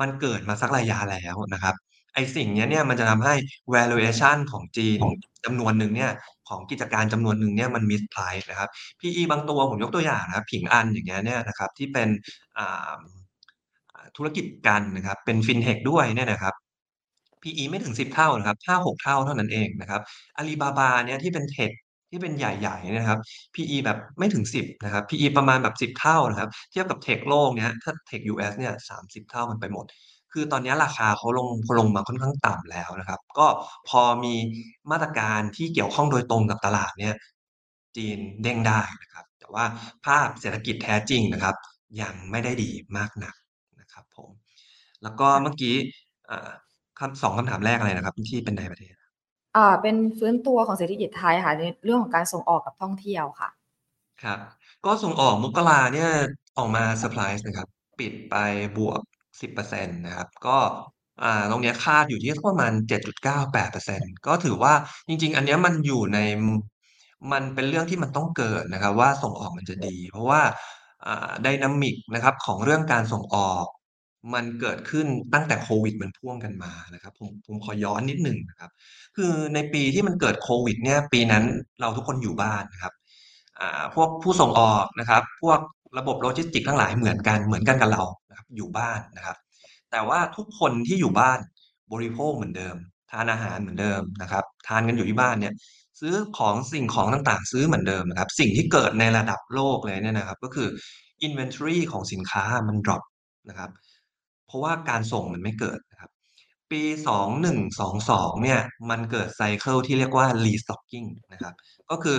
[0.00, 1.74] มันเกิดมาสักระยะแล้วนะครับ
[2.14, 3.34] ไอ้สิ่งนี้เนี่ยมันจะทำให้
[3.74, 4.98] valuation ของจีน
[5.44, 6.12] จำนวนหนึ่งเนี่ย
[6.48, 12.08] ของกิจการจำนวนหนึ่งเนี่ยมัน misprice นะครับ PE บางตัวผมยกตัวอย่างนะครับผิงอันอย่างเงี้ยเนี่ยนะครับที่เป็น
[14.16, 16.54] ธุรกิจกันนะครับ เป็น Fintech ด้วยเนี่ยนะครับ
[17.42, 20.00] PE ไม่ถึง 10 เท่านะครับ5-6 เท่าเท่านั้นเองนะครับ
[20.36, 21.70] อาลีบาบาเนี่ยที่เป็นเทค
[22.12, 23.18] ที่เป็นใหญ่ๆนะครับ
[23.54, 29.86] PE แบบไม่ถึง 10 นะครับ PE ประมาณแบบ 10 เท่านะครับ เทียบกับเทคโลกเนี้ยถ้าเทค US เนี่ย30 เท่ามันไปหมด
[30.32, 31.48] คือตอนนี้ราคาเขาลง
[31.78, 33.46] ลงมาค่อนข้างต่ำแล้วนะครับ ก็
[33.88, 34.34] พอมี
[34.90, 37.14] มาตรการที่เกี่ยวข้องโดยตรงกับตลาดเนี่ย
[37.96, 39.64] จีนเด้งได้นะครับ แต่ว่า
[40.06, 41.54] ภาพเศรษฐกิจแท้จริงนะครับ
[42.02, 43.34] ยังไม่ได้ดีมากนัก
[43.80, 44.30] นะครับผม
[45.02, 45.74] แล้วก็เมื่อกี้
[46.30, 46.50] อ่า
[47.00, 48.94] คำ2คำถามแรกอะไรนะครับ ที่เป็นในประเทศ
[49.56, 53.48] อ่า เป็นฟื้นตัวของเศรษฐกิจไทยค่ะ ในเรื่องของการส่งออกกับท่องเที่ยวค่ะ
[54.22, 54.38] ครับ
[54.84, 56.10] ก็ส่งออกมกราเนี่ย
[56.56, 58.34] ออกมาเซอร์ไพรส์นะครับ ปิดไป
[58.76, 59.00] บวก
[59.40, 60.58] 10%นะครับ ก็
[61.22, 64.74] อ่า ตรงเนี้ยคาดอยู่ที่ประมาณ 7.98%ก็ถือว่า
[65.08, 66.18] จริง ๆ อันเนี้ยมันอยู่ใน
[67.32, 70.42] มันเป็นเรื่องที่มันต้องเกิดนะครับ ว่าส่งออกมันจะดี เพราะว่า
[71.06, 73.66] อ่า dynamic นะครับของเรื่องการส่งออก
[74.34, 78.70] มันเกิดขึ้นตั้งแต่โควิดมันพ่วงกันมานะครับ ผมผมขอย้อนนิดหนึ่งนะครับ
[79.16, 81.44] คือในปีที่มันเกิดโควิด เนี่ย ปีนั้น
[81.80, 82.92] เราทุกคนอยู่บ้านนะครับ
[83.60, 85.60] อ่าพวกผู้ส่งออกนะครับ พวก
[85.98, 89.36] ระบบโลจิสติกทั้งหลายเหมือนกันเหมือนกันกับเรานะครับ อยู่บ้านนะครับ
[89.90, 91.38] แต่ว่าทุกคนที่อยู่บ้าน
[91.92, 92.76] บริโภคเหมือนเดิม
[93.10, 95.54] ทานอาหารเหมือนเดิมนะครับ ทานกันอยู่ที่บ้านเนี่ย
[96.00, 100.68] ซื้อของสิ่งของต่างๆ ซื้อเหมือนเดิมนะครับ สิ่งที่เกิดในระดับโลกเลยเนี่ยนะครับ ก็คือ
[101.26, 103.02] inventory ของสินค้ามันดรอป
[103.48, 103.70] นะครับ
[104.52, 106.10] ราะว่าการส่งมันไม่เกิดนะครับ
[106.72, 106.82] ปี
[107.62, 108.60] 2122 เนี่ย
[108.90, 111.54] มันเกิดไซเคิลที่เรียกว่า restocking นะครับ
[111.90, 112.16] ก็คือ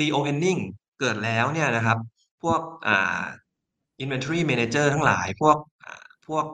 [0.00, 0.60] reopening
[1.00, 1.98] เกิดแล้วเนี่ยนะครับ
[2.42, 3.22] พวกอ่า
[4.02, 5.56] inventory manager ทั้งหลาย พวก
[6.28, 6.46] พวก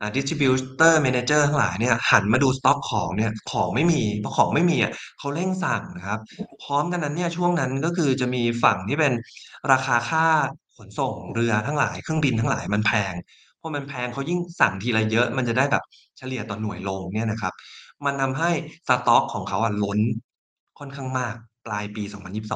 [0.00, 6.20] อ่า distributor manager ทั้งหลายเนี่ยหันมาดูสต็อกของเนี่ยของไม่มีเพอของไม่มีอะเขาเร่งสั่งนะครับ
[6.62, 9.12] พร้อมกันนั้นเนี่ยช่วงนั้นก็คือจะมีฝั่งที่เป็น
[9.72, 10.26] ราคาค่า
[10.76, 13.14] ขนส่งเรือทั้งหลายเครื่องบินทั้งหลายมันแพง
[13.66, 15.84] พอมันแพงเขายิ่งสั่งทีละเยอะ มันจะได้แบบ
[16.18, 17.52] เฉลี่ยต่อหน่วยโลเนี่ยนะครับ
[18.04, 18.50] มันทำให้
[18.88, 19.98] สต็อกของเขาอะล้น
[20.78, 21.34] ค่อนข้างมาก
[21.66, 22.02] ปลายปี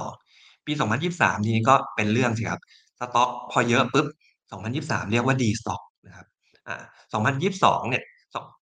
[0.07, 0.73] 2022 ปี
[1.09, 2.61] 2023 ทีนี้ก็เป็นเรื่องสิครับ
[2.99, 4.07] สต็อกพอเยอะปุ๊บ
[4.51, 6.27] 2023 เรียกว่า destock นะครับ
[6.67, 8.03] อ่า2022 เนี่ย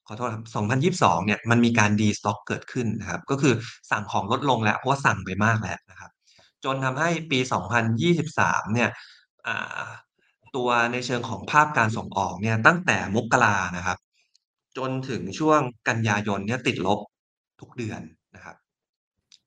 [0.07, 0.45] ขอโทษครับ
[0.89, 3.53] 2022 เนี่ยมันมีการ destock เกิดขึ้นนะครับ ก็คือ
[3.91, 6.11] สั่งของลดลงแล้วเพราะว่าสั่งไปมากแล้วนะครับ
[6.63, 7.39] จนทำให้ปี
[8.05, 8.89] 2023 เนี่ย
[10.57, 13.97] ตัวในเชิงของภาพการส่งออกเนี่ยตั้งแต่มกรานะครับ
[14.77, 16.99] จนถึงช่วงกันยายนเนี่ยติดลบ
[17.59, 18.01] ทุกเดือน
[18.35, 18.55] นะครับ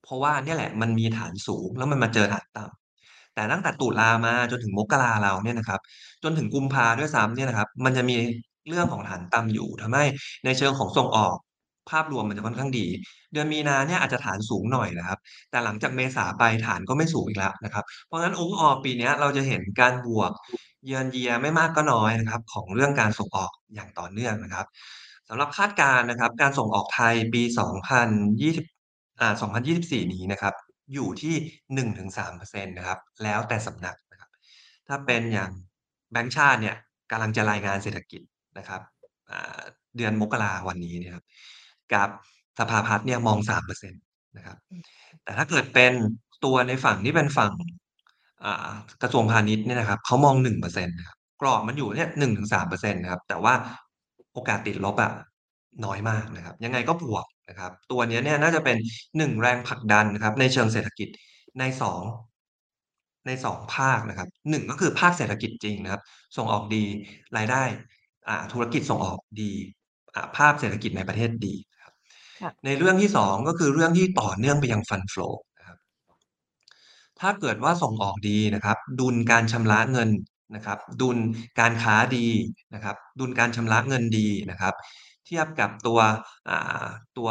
[0.04, 5.80] เพราะว่าเนี่ยแหละมันมีฐานสูงแล้วมันมาเจอฐานต่ำแต่ตั้งแต่ตุลามาจนถึงมกราเราเนี่ยนะครับ
[6.22, 8.16] จนถึงกุมภาด้วยซ้ำเนี่ยนะครับ มันจะมี
[8.68, 10.04] เรื่องของฐานต่ำอยู่ทำให้
[10.44, 11.36] ในเชิงของส่งออก
[11.90, 12.86] ภาพรวมมันจะค่อนข้างดี
[13.32, 15.18] เดือนมีนาเนี่ยอาจจะฐานสูงหน่อยนะครับ
[15.50, 20.30] แต่หลังจากเมษาไปฐานก็ไม่สูงอีกแล้วนะครับ เพราะฉะนั้น overall ปีนี้เราจะเห็นการบวก
[20.88, 24.66] year on year ไม่มากก็น้อยนะครับ ของเรื่องการส่งออกอย่างต่อเนื่องนะครับ
[25.28, 27.42] สำหรับคาดการณ์นะครับ การส่งออกไทยปี
[28.10, 29.34] 2020อ่า
[29.72, 30.54] 2024 นี้นะครับ
[30.94, 31.34] อยู่ที่
[31.74, 34.30] 1-3%นะครับ แล้วแต่สำนักนะครับ
[34.88, 35.50] ถ้าเป็นอย่าง
[36.12, 36.76] แบงก์ชาติเนี่ย
[37.10, 38.22] กำลังจะรายงานเศรษฐกิจ
[38.58, 38.80] นะครับ
[39.30, 39.60] อ่า
[39.96, 41.24] เดือนมกราวันนี้เนี่ยครับ
[41.94, 42.08] กับ
[42.58, 43.92] สภาพัฒน์เนี่ยมอง 3%
[44.36, 44.56] นะครับ
[45.24, 45.92] แต่ถ้าเกิดเป็น
[46.44, 47.89] ตัวในฝั่งที่เป็นฝั่งอ่า
[49.02, 53.54] กระทรวงพาณิชย์เนี่ยนะครับเขามอง1%นะครับกรอบมันอยู่เนี่ย1-3%นะครับแต่ว่า
[54.32, 55.12] โอกาสติดลบอะ
[55.84, 58.76] น้อยมากนะครับ ยังไงก็บวกนะครับ ตัวเนี้ยเนี่ยน่าจะเป็น
[59.18, 61.08] 1แรงผลักดันนะครับ ในเชิงเศรษฐกิจ
[61.58, 62.02] ใน2
[63.26, 66.02] ใน2ภาคนะครับ1ก็คือภาคเศรษฐกิจจริงนะครับ
[66.36, 66.84] ส่งออกดี
[67.36, 67.62] รายได้
[68.28, 69.52] อ่าธุรกิจส่งออกดี
[70.14, 71.92] อ่าภาพเศรษฐกิจในประเทศดีนะครับ
[72.42, 75.49] ค่ะในเรื่องที่2ก็คือเรื่องที่ต่อเนื่องไปยัง Fund Flow นะครับ
[77.20, 80.10] ถ้าเกิดว่าส่งออกดีนะครับ ดุลการชำระเงิน
[80.54, 81.18] นะครับ ดุล
[81.60, 82.26] การค้าดี
[82.74, 84.74] นะครับ ดุลการชำระเงินดีนะครับ
[85.26, 85.98] เทียบกับตัว
[87.18, 87.30] ตัว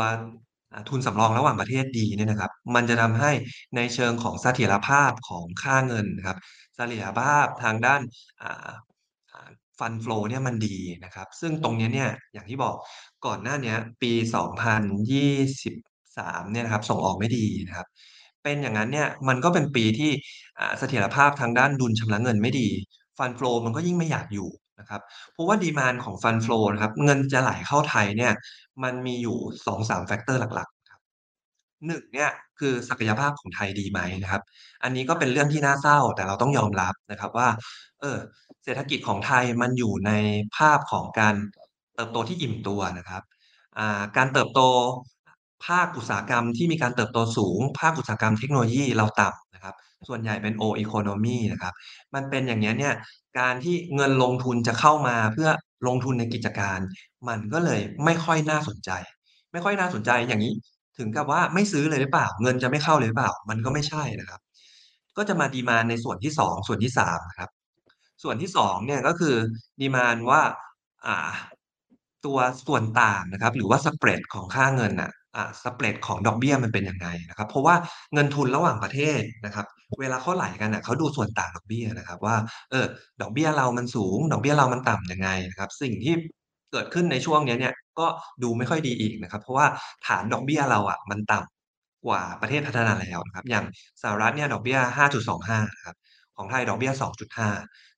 [0.89, 3.31] ทุนสำรองระหว่างประเทศดีเนี่ยนะครับ มันจะทำให้
[3.75, 6.37] ในเชิงของเสถียรภาพของค่าเงินนะครับ
[6.75, 8.01] เสถียรภาพทางด้าน
[8.41, 8.69] อ่า
[9.31, 9.49] อ่า
[9.79, 12.75] Fund Flow เนี่ยมันดีนะครับ ซึ่งตรงเนี้ยเนี่ยอย่างที่บอก
[13.25, 17.87] ก่อนหน้านี้ปี 2023เนี่ยนะครับส่งออกไม่ดีนะครับ
[18.43, 20.11] เป็นอย่างนั้นเนี่ย มันก็เป็นปีที่
[20.59, 22.67] อ่า เสถียรภาพทางด้านดุลชำระเงินไม่ดี
[23.17, 24.49] Fund Flow มันก็ยิ่งไม่อยากอยู่
[24.79, 25.01] นะครับ
[25.33, 28.33] เพราะว่า Demand ของ Fund Flow นะครับ เงินจะไหลเข้าไทยเนี่ย
[28.83, 31.01] มันมีอยู่ 2-3แฟกเตอร์หลักๆครับ
[31.87, 34.41] 1เนี่ยคือศักยภาพของไทยดีไหมนะครับ
[34.83, 37.49] อันนี้ก็เป็นเรื่องที่น่าเศร้าแต่เราต้องยอมรับนะครับว่า
[38.01, 38.17] เออ
[38.63, 40.11] เศรษฐกิจของไทยมันอยู่ใน
[40.57, 41.35] ภาพของการ
[41.95, 43.23] เติบโตที่อิ่มตัวนะครับ
[43.77, 44.61] อ่า การเติบโต
[45.65, 49.75] ภาคอุตสาหกรรมที่มีการเติบโตสูง ภาคอุตสาหกรรมเทคโนโลยีเราต่ำนะครับ
[50.07, 51.73] ส่วนใหญ่เป็น Old Economy นะครับ
[52.15, 52.93] มันเป็นอย่างเงี้ยเนี่ย
[53.39, 55.49] การที่เงินลงทุนจะเข้ามาเพื่อ
[55.87, 56.79] ลงทุนในกิจการ
[57.27, 58.91] มันก็เลยไม่ค่อยน่าสนใจ
[59.51, 60.53] ไม่ค่อยน่าสนใจอย่างงี้
[60.97, 64.39] ถึงกับว่าไม่ซื้อเลยหรือเปล่า เงินจะไม่เข้าเลยหรือเปล่า มันก็ไม่ใช่นะครับ
[65.17, 67.49] ก็จะมา Demand ในส่วนที่ 2 ส่วนที่3นะครับ
[68.23, 69.35] ส่วนที่2เนี่ยก็คือ
[69.81, 70.41] Demand ว่า
[71.05, 71.29] อ่า
[72.25, 77.75] ตัวส่วนต่างนะครับ หรือว่า Spread ของค่าเงินน่ะ อ่า Spread ของดอกเบี้ยมันเป็นยังไงนะครับ เพราะว่า
[78.13, 79.65] เงินทุนระหว่างประเทศนะครับ
[79.99, 82.35] เวลาเขาไหลกันน่ะเขาดูส่วนต่างดอกเบี้ยนะครับ ว่า
[82.71, 82.85] เออ
[83.21, 86.15] ดอกเบี้ยเรามันสูง ดอกเบี้ยเรามันต่ำยังไงนะครับ สิ่งที่
[86.71, 88.07] เกิดขึ้นในช่วงนี้เนี่ยก็
[88.43, 89.67] ดูไม่ค่อยดีอีกนะครับ เพราะว่า
[90.07, 93.65] ฐานดอกเบี้ยเราอะมันต่ำกว่าประเทศพัฒนาแล้วนะครับ อย่าง
[94.01, 95.95] สหรัฐเนี่ยดอกเบี้ย 5.25ครับ
[96.37, 97.49] ของไทยดอกเบี้ย 2.5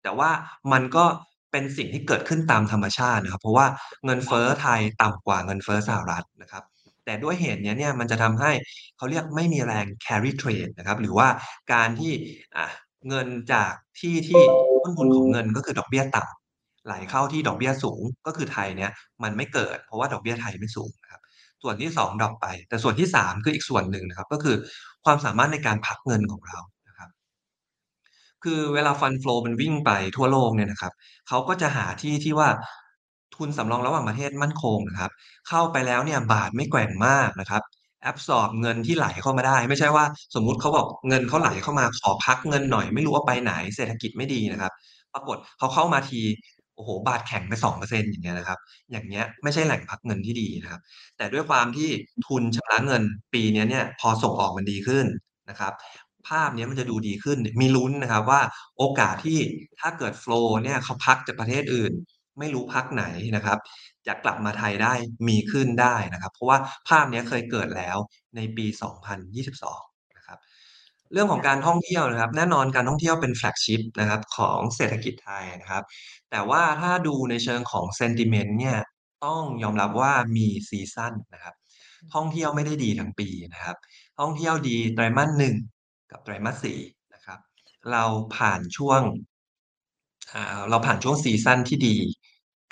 [0.03, 0.29] แต่ว่า
[0.71, 1.05] มันก็
[1.51, 3.65] เป็นสิ่งที่เกิดขึ้นตามธรรมชาตินะครับ เพราะว่า
[4.05, 6.63] เงินเฟ้อไทยต่ำกว่าเงินเฟ้อสหรัฐนะครับ
[7.05, 8.51] แต่ด้วยเหตุเนี้ยเนี่ยมันจะทำให้
[8.97, 11.27] เขาเรียกไม่มีแรง Carry Trade นะครับ หรือว่า
[11.73, 12.11] การที่
[13.09, 14.41] เงินจากที่ที่
[14.83, 18.91] ต้นทุนของเงินก็คือดอกเบี้ยต่ำไหลเข้าที่ดอกเบี้ยสูงก็คือไทยเนี่ย
[19.23, 21.21] มันไม่เกิด เพราะว่าดอกเบี้ยไทยไม่สูงนะครับ
[21.63, 24.55] ส่วนที่ 2ดรอปไป แต่ส่วนที่ 3 คืออีกส่วนหนึ่งนะครับ ก็คือ
[25.05, 27.09] ความสามารถในการพักเงินของเรานะครับ
[28.43, 30.93] คือเวลา Fund Flow มันวิ่งไปทั่วโลกเนี่ยนะครับ
[31.27, 32.49] เขาก็จะหาที่ที่ว่า
[33.35, 35.11] ทุนสำรองระหว่างประเทศมั่นคงนะครับ
[35.49, 37.61] เข้าไปแล้วเนี่ยบาทไม่แกว่งมากนะครับ
[38.09, 44.71] Absorb เงินที่ไหลเข้ามาได้ ไม่ใช่ว่าสมมุติเขาบอกเงินเขาไหลเข้ามาขอพักเงินหน่อยไม่รู้ว่าไปไหนเศรษฐกิจไม่ดีนะครับ
[45.13, 46.21] ปรากฏเขาเข้ามาที
[46.75, 48.59] โอ้โฮบาทแข็งไป2%อร์เซ็นอย่างเงี้ยนะครับ
[48.91, 50.81] อย่างเงี้ยไม่ใช่แหล่งพักเงินที่ดีนะครับ
[51.17, 51.89] แต่ด้วยความที่
[52.27, 55.05] ทุนชำระเงินปีนี้เนี่ยพอส่งออกมันดีขึ้น
[55.49, 55.73] นะครับ
[56.27, 58.41] ภาพนี้มันจะดูดีขึ้นมีลุ้นนะครับว่า
[58.77, 59.39] โอกาสที่
[59.79, 61.93] ถ้าเกิด Flow เนี่ยเขาพักจากประเทศอื่น
[62.39, 63.59] ไม่รู้พรรคไหนนะครับ
[64.07, 64.93] จะกลับมาไทยได้
[65.27, 67.97] มีขึ้นได้นะครับ เพราะว่าภาพนี้เคยเกิดแล้ว
[68.35, 68.65] ในปี
[69.41, 70.39] 2022 นะครับ
[71.13, 75.83] เรื่องของการท่องเที่ยวนะครับ แน่นอนการท่องเที่ยวเป็น Flagship นะครับของเศรษฐกิจไทยนะครับ
[76.31, 78.77] แต่ว่าถ้าดูในเชิงของ Sentiment เนี่ย
[79.25, 81.55] ต้องยอมรับว่ามีซีซั่นนะครับ
[82.13, 83.75] ท่องเที่ยวไม่ได้ดีทั้งปีนะครับ
[84.19, 85.29] ท่องเที่ยวดีไตรมาส
[85.75, 87.39] 1กับไตรมาส4นะครับ
[87.91, 88.03] เรา
[88.35, 89.01] ผ่านช่วง
[90.69, 91.95] เราผ่านช่วงซีซั่นที่ดี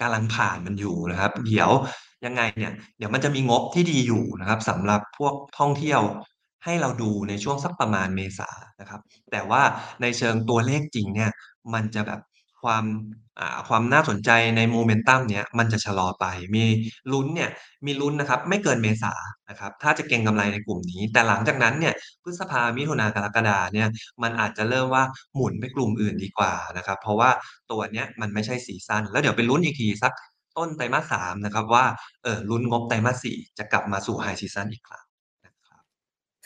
[0.02, 1.70] กำลังผ่านมันอยู่นะครับ เดี๋ยว
[2.26, 6.02] ยังไงเนี่ย เดี๋ยวมันจะมีงบที่ดีอยู่นะครับสำหรับพวกท่องเที่ยว
[6.66, 9.62] ให้เราดูในช่วงสักประมาณเมษานะครับ แต่ว่า
[10.02, 11.32] ในเชิงตัวเลขจริงเนี่ย
[11.74, 12.22] มันจะแบบ
[12.62, 12.86] ความ
[13.68, 16.26] ความน่าสนใจใน Momentum เนี้ยมันจะชะลอไป
[16.56, 16.64] มี
[17.12, 17.50] ลุ้นเนี่ย
[17.86, 19.14] มีลุ้นนะครับไม่เกินเมษา
[19.50, 23.88] นะครับถ้าจะเก็งกำไรในกลุ่มนี้ แต่หลังจากนั้นเนี่ยพฤษภามิถุนากรกฎาเนี่ย
[24.24, 25.04] มันอาจจะเริ่มว่า
[25.36, 27.30] หมุนไปกลุ่มอื่นดีกว่านะครับเพราะว่า
[27.72, 30.14] ตัวเนี้ยมันไม่ใช่ซีซันแล้วเดี๋ยวไปลุ้นอีกทีสัก
[30.58, 31.86] ต้นไตรมาส3นะครับว่า
[32.24, 35.09] เออลุ้นงบไตรมาส4จะกลับมาสู่ High ซีซั่นอีกครั้ง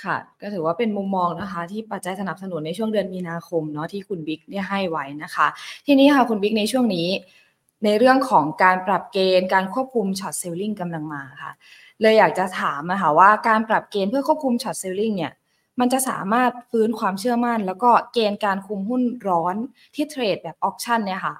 [0.03, 5.47] ค่ะ ก็ถือว่าเป็นมุมมองนะคะ ที่ปัจจัยสนับสนุนในช่วงเดือนมีนาคมเนาะที่คุณบิ๊กเนี่ยให้ไว้นะคะ
[5.85, 7.07] ทีนี้ค่ะคุณบิ๊กในช่วงนี้
[7.85, 11.51] ในเรื่องของการปรับเกณฑ์การควบคุม Short Selling กำลังมาค่ะ
[12.01, 15.33] เลยอยากจะถามอะคะว่าการปรับเกณฑ์เพื่อควบคุม Short Selling เนี่ย
[15.79, 19.55] มันจะสามารถฟื้นความเชื่อมั่น แล้วก็เกณฑ์การคุมหุ้นร้อน
[19.95, 21.35] ที่เทรดแบบ Auction เนี่ยค่ะ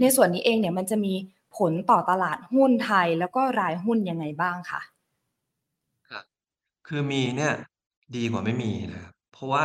[0.00, 1.14] ในส่วนนี้เองเนี่ยมันจะมี
[1.56, 4.80] ผลต่อตลาดหุ้นไทยแล้วก็รายหุ้นยังไงบ้างคะ?
[6.08, 6.24] ครับ
[6.88, 7.54] คือมีเนี่ย
[8.16, 9.64] ดีกว่าไม่มีนะครับ เพราะว่า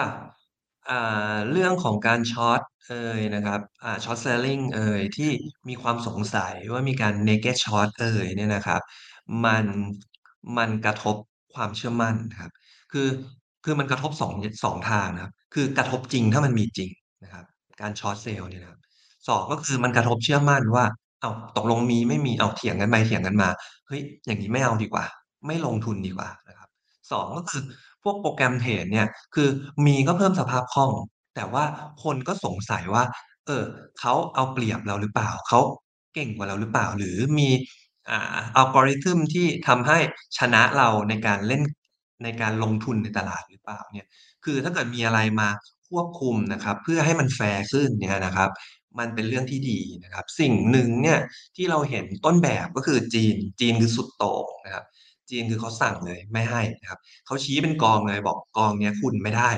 [0.90, 5.30] อ่า เรื่องของการช็อตเอยนะครับ อ่า Short Selling เอยที่
[5.70, 8.82] มีความสงสัยว่ามีการ Naked Short เอยเนี่ยนะครับ
[9.46, 9.66] มัน
[10.58, 11.16] มันกระทบ
[11.56, 12.52] ความเชื่อมั่นครับ
[12.92, 13.08] คือ
[13.64, 16.90] คือมันกระทบ2ย2ทางนะครับ คือกระทบจริงถ้ามันมีจริง
[17.24, 17.46] นะครับ
[17.82, 18.80] การ Short Sale เนี่ยนะครับ
[19.28, 20.86] 2ก็คือมันกระทบเชื่อมั่นว่า
[21.22, 23.50] เอ้าตกลงมีไม่มีเอาเถียงกันไปเถียงกันมา
[23.88, 25.06] เฮ้ย อย่างงี้ไม่เอาดีกว่า
[25.48, 26.70] ไม่ลงทุนดีกว่านะครับ
[27.12, 27.64] 2ก็คือ
[28.04, 29.50] พวกโปรแกรมเทรดเนี่ย คือ
[29.86, 30.92] มีก็เพิ่มสภาพคล่อง
[31.36, 31.64] แต่ว่า
[32.04, 33.04] คนก็สงสัยว่า
[33.46, 33.64] เออ
[34.00, 35.60] เขาเอาเปรียบเราหรือเปล่า เขา
[36.14, 37.50] เก่งกว่าเราหรือเปล่า หรือมี
[38.10, 39.98] อ่า algorithm ที่ทำให้
[40.38, 41.62] ชนะเราในการเล่น
[42.24, 44.08] ในการลงทุนในตลาดหรือเปล่าเนี่ย
[44.46, 45.50] คือถ้าเกิดมีอะไรมา
[45.90, 48.50] ควบคุมนะครับ เพื่อให้มันแฟร์ขึ้นเนี่ยนะครับ
[49.00, 51.20] มันเป็นเรื่องที่ดีนะครับ สิ่งหนึ่งเนี่ย
[51.56, 54.86] ที่เราเห็นต้นแบบก็คือจีนจีนคือสุดโต่งนะครับ
[55.30, 59.50] จีนคือเขาสั่งเลยไม่ให้นะครับเขาชี้เป็นกองเลยบอกกองเนี้ยคุณไม่ได้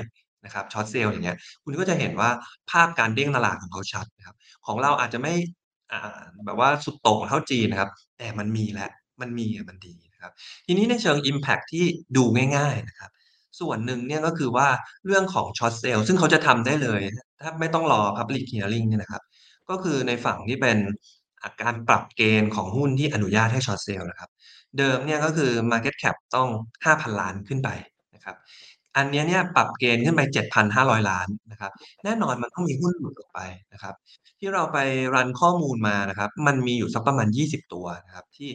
[0.44, 2.30] นะครับ Short Sale อย่างเงี้ยคุณก็จะเห็นว่า
[2.70, 5.34] ภาพการเด้งตลาดของเขาชัดนะครับของเราอาจจะไม่
[6.44, 10.32] แบบว่าสุดโต่งเท่าจีนนะครับ แต่มันมีแล้วมันมีอะมันดีนะครับ
[10.66, 11.84] ทีนี้ในเชิงอิมแพกต์ที่
[12.16, 12.24] ดู
[12.56, 13.10] ง่าย ๆนะครับ
[13.60, 14.68] ส่วนหนึ่งเนี่ยก็คือว่า
[15.06, 17.00] เรื่องของ Short Sale ซึ่งเขาจะทำได้เลย
[17.40, 19.22] แทบไม่ต้องรอ Public Hearing เนี่ยนะครับ
[19.70, 20.78] ก็คือในฝั่งที่เป็น
[21.42, 24.30] อาการปรับเกณฑ์ของหุ้นที่อนุญาตให้ Short Sale นะครับ
[24.78, 26.48] เดิมเนี่ยก็คือ Market Cap ต้อง
[26.84, 27.68] 5,000,000,000ขึ้นไป
[28.14, 28.36] นะครับ
[28.96, 31.72] อันนี้เนี่ยปรับเกณฑ์ขึ้นไป 7,500,000,000,000นะครับ
[32.04, 33.40] แน่นอนมันต้องมีหุ้นหลุดออกไป
[33.72, 33.94] นะครับ
[34.38, 34.78] ที่เราไป
[35.14, 38.50] รันข้อมูลมานะครับ มันมีอยู่สักประมาณ 20 ตัวนะครับที่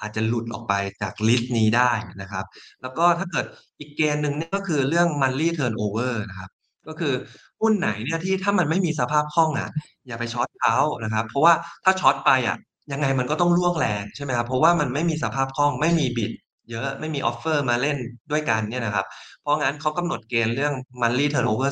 [0.00, 2.44] อาจจะหลุดออกไปจากลิสต์นี้ได้นะครับ
[2.82, 3.46] แล้วก็ถ้าเกิด
[3.78, 6.50] อีกเกณฑ์หนึ่งเนี่ยก็คือเรื่อง Monthly Turnover นะครับ
[6.88, 7.14] ก็คือ
[7.60, 9.70] หุ้นไหนเนี่ยที่ถ้ามันไม่มีสภาพคล่องอะ
[10.06, 12.56] อย่าไปช็อตเขานะครับ เพราะว่าถ้าช็อตไปอะ
[12.90, 16.32] ยังไงมันก็ต้องร่วงแรงใช่ไหมครับ เพราะว่ามันไม่มีสภาพคล่องไม่มี Bid
[16.70, 17.98] เยอะไม่มี Offer มาเล่น
[18.30, 19.06] ด้วยกันเนี่ยนะครับ
[19.40, 21.70] เพราะงั้นเขากำหนดเกณฑ์เรื่อง Monthly Turnover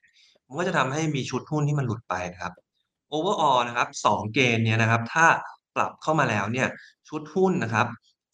[0.00, 2.52] 2%มันก็จะทำให้มีชุดหุ้นที่มันหลุดไปนะครับ
[3.12, 5.26] Overall นะครับ2เกณฑ์เนี้ยนะครับ ถ้า
[5.76, 6.68] ปรับเข้ามาแล้วเนี่ย
[7.08, 7.86] ชุดหุ้นนะครับ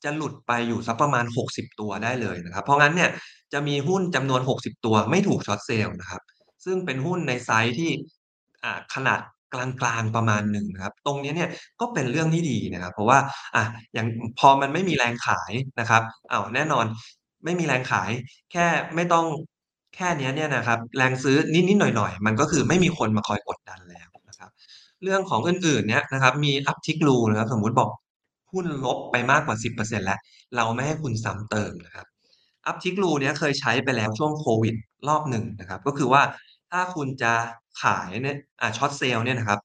[0.04, 3.10] จะหลุดไปอยู่สักประมาณ 60 ตัวได้เลยนะครับ เพราะงั้นเนี่ย
[3.52, 6.22] จะมีหุ้นจำนวน 60 ตัวไม่ถูก Short Sale นะครับ
[6.64, 7.90] ซึ่งเป็นหุ้นในไซซ์ที่
[8.94, 9.20] ขนาด
[9.52, 13.18] กลางๆประมาณหนึ่งนะครับ ตรงนี้เนี่ยก็เป็นเรื่องที่ดีนะครับ เพราะว่า
[13.56, 14.06] อะอย่าง
[14.38, 16.84] พอมันไม่มีแรงขายนะครับอ้าวแน่นอน
[17.44, 18.10] ไม่มีแรงขาย
[18.52, 19.26] แค่ไม่ต้อง
[19.94, 24.50] แค่นี้เนี่ยนะครับ แรงซื้อนิดๆหน่อยๆ มันก็คือไม่มีคนมาคอยกดดันแล้วนะครับ
[25.02, 27.90] เรื่องของอื่นๆเนี่ยนะครับ มี Uptick Rule นะครับสมมุติบอก
[28.52, 30.20] หุ้นลบไปมากกว่า 10%แล้ว
[30.56, 32.06] เราไม่ให้คุณซ้ำเติมนะครับ
[32.70, 34.74] Uptick Rule เนี้ยเคยใช้ไปแล้วช่วงโควิด
[35.08, 36.22] รอบหนึ่งนะครับ ก็คือว่า
[36.70, 37.32] ถ้าคุณจะ
[37.82, 39.60] ขายเนี่ยอ่า Short Sale เนี่ยนะครับ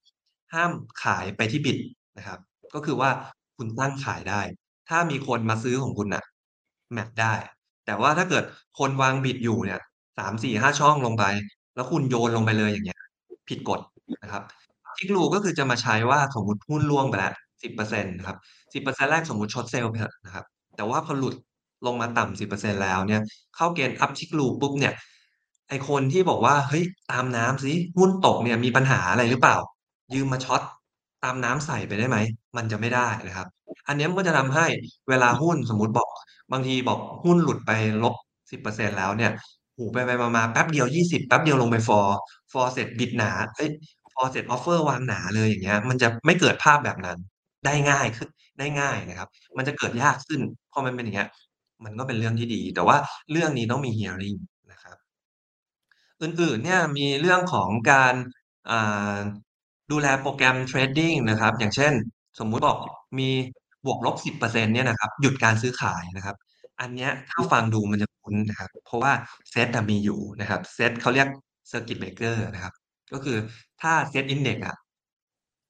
[0.54, 0.72] ห้าม
[1.04, 1.78] ขายไปที่ Bid
[2.18, 2.40] นะครับ
[2.74, 3.10] ก็คือว่า
[3.58, 4.42] คุณตั้งขายได้
[4.90, 6.24] ถ้ามีคนมาซื้อของคุณน่ะ
[6.94, 7.34] แมตช์ได้
[7.86, 8.44] แต่ว่าถ้าเกิด
[8.80, 9.80] คนวาง Bid อยู่เนี่ย
[10.18, 11.26] 3-4-5ช่องลงไป
[11.76, 13.00] แล้วคุณโยนลงไปเลยอย่างเงี้ย
[13.50, 13.80] ผิดกฎ
[14.24, 14.44] นะครับ
[14.88, 18.38] Uptick Rule ก็คือจะมาใช้ว่าสมมุติหุ้นร่วงไปแล้ว10%นต์นะครับ
[18.74, 20.46] 10%แรกสมมุติ Short Sale ไปเถอะนะครับ
[20.76, 21.36] แต่ว่าพอหลุด
[21.86, 23.22] ลงมาต่ำ10%แล้วเนี่ย
[23.56, 24.94] เข้าเกณฑ์ Uptick Rule ปุ๊บเนี่ย
[25.74, 29.58] ไอคนที่บอกว่า เฮ้ย ตามน้ำสิหุ้นตกเนี่ยมีปัญหาอะไรหรือเปล่า
[30.14, 30.62] ยืมมาช็อต
[31.24, 32.18] ตามน้ำใส่ไปได้ไหม
[32.58, 33.48] มันจะไม่ได้นะครับ
[33.88, 34.66] อันนี้มันก็จะทำให้
[35.10, 36.10] เวลาหุ้นสมมติบอก
[36.52, 37.72] บางทีบอกหุ้นหลุดไป
[38.50, 39.32] -10% แล้วเนี่ย
[39.76, 42.12] โอ้โฮไปมาแป๊บเดียว20แป๊บเดียวลงไป Fall
[42.52, 43.70] Fall เสร็จ Bid หนาเฮ้ย
[44.14, 47.18] Fall เสร็จ Offer วางหนาเลยอย่างเงี้ย มันจะไม่เกิดภาพแบบนั้น
[47.66, 51.30] ได้ง่ายขึ้นได้ง่ายนะครับ มันจะเกิดยากขึ้นพอมันเป็นอย่างเงี้ย
[51.86, 52.98] มันก็เป็นเรื่องที่ดี แต่ว่า
[53.32, 54.53] เรื่องนี้ต้องมี Hearing นะครับ
[56.24, 58.14] อื่นๆเนี่ยมีเรื่องของการ
[59.92, 61.94] ดูแล program trading นะครับ อย่างเช่น
[62.40, 62.80] สมมุติบอก
[63.20, 63.30] มี
[63.86, 66.36] บวกลบ10%เนี่ยนะครับ หยุดการซื้อขายนะครับ
[66.82, 69.12] อันเนี้ยถ้าฟังดูมันจะคุ้นนะครับ เพราะว่า
[69.50, 71.28] เซตมีอยู่นะครับเซตเขาเรียก
[71.72, 72.74] Circuit Breaker นะครับ
[73.14, 73.38] ก็คือ
[73.82, 74.76] ถ้า SET Index อะ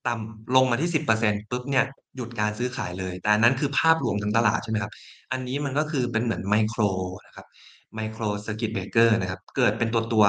[0.08, 0.90] ต่ำลงมาที่
[1.22, 1.86] 10%ปุ๊บเนี่ย
[2.16, 4.92] หยุดการซื้อขายเลย แต่นั้นคือภาพรวมทั้งตลาดใช่ไหมครับ
[5.32, 6.82] อันนี้มันก็คือเป็นเหมือนไมโคร
[7.28, 7.46] นะครับ
[7.96, 10.26] micro circuit breaker นะครับ เกิดเป็นตัวตัว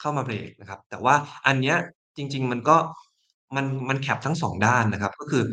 [0.00, 1.14] เข้ามาเบรกนะครับ แต่ว่า
[1.46, 1.76] อันเนี้ย
[2.16, 2.76] จริง ๆ มันก็
[3.56, 5.44] มันมัน cap ทั้งสองด้านนะครับ ก็คือ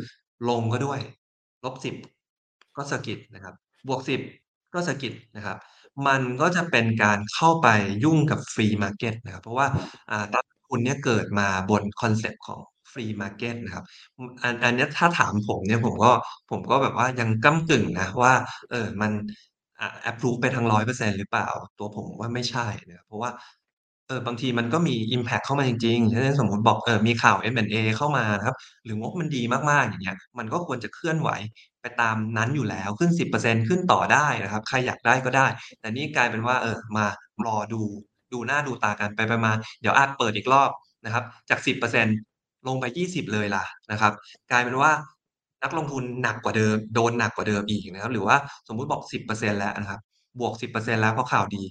[0.48, 1.00] ลงก็ด้วย
[1.64, 1.94] ลบสิบ
[2.76, 3.54] ก็ circuit นะครับ
[3.88, 4.20] บวกสิบ
[4.74, 5.56] ก็ circuit นะครับ
[6.06, 7.68] มันก็จะเป็นการเข้าไป
[8.04, 9.66] ยุ่งกับ free market นะครับ เพราะว่า
[10.32, 12.60] ตลาดหุ้นเนี่ยเกิดมาบน concept ของ
[12.92, 13.84] free market นะครับ
[14.42, 16.12] อันอันนี้ถ้าถามผมเนี่ยผมก็
[16.50, 18.32] ผมก็แบบว่ายังก้ำกึ่งนะว่า
[18.70, 19.12] เออมัน
[19.80, 23.30] อ่า approve ไปทั้ง100%หรือเปล่า ตัวผมว่าไม่ใช่นะครับเพราะว่า
[24.08, 31.30] เออบางทีมันก็มีอิมแพกเข้ามาจริงๆเช่นสมมติบอกเออมีข่าว M&A เข้ามานะครับ หรืองบมันดีมากๆอย่างเงี้ย มันก็ควรจะเคลื่อนไหว
[31.82, 35.46] ไปตามนั้นอยู่แล้วขึ้น 10%ขึ้นต่อได้นะครับ ใครอยากได้ก็ได้
[35.80, 37.06] แต่นี่กลายเป็นว่าเออมา
[37.46, 37.82] รอดู
[38.32, 40.70] ดูหน้าดูตากันไปๆมา เดี๋ยวอาจเปิดอีกรอบ
[41.04, 42.16] นะครับ จาก 10%
[42.66, 44.12] ลงไป 20 เลยล่ะนะครับ
[44.50, 44.90] กลายเป็นว่า
[45.62, 48.36] นักลงทุนหนักกว่าเดิมโดนหนักกว่าเดิมอีกนะครับ หรือว่า
[48.68, 50.00] สมมุติบอก10%แล้วนะครับ
[50.40, 51.62] บวก10%แล้วเพราะข่าวดี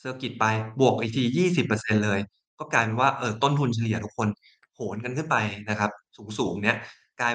[0.00, 0.44] circuit ไป
[0.80, 2.20] บวกอีกที20%เปอร์เซ็นเลย
[2.58, 4.28] ก็กลายเป็นว่าเออต้นทุนเฉลี่ยทุกคน
[4.74, 5.36] โหนกันขึ้นไป
[5.68, 5.90] นะครับ
[6.38, 6.76] สูงๆเนี่ย
[7.20, 7.32] กลาย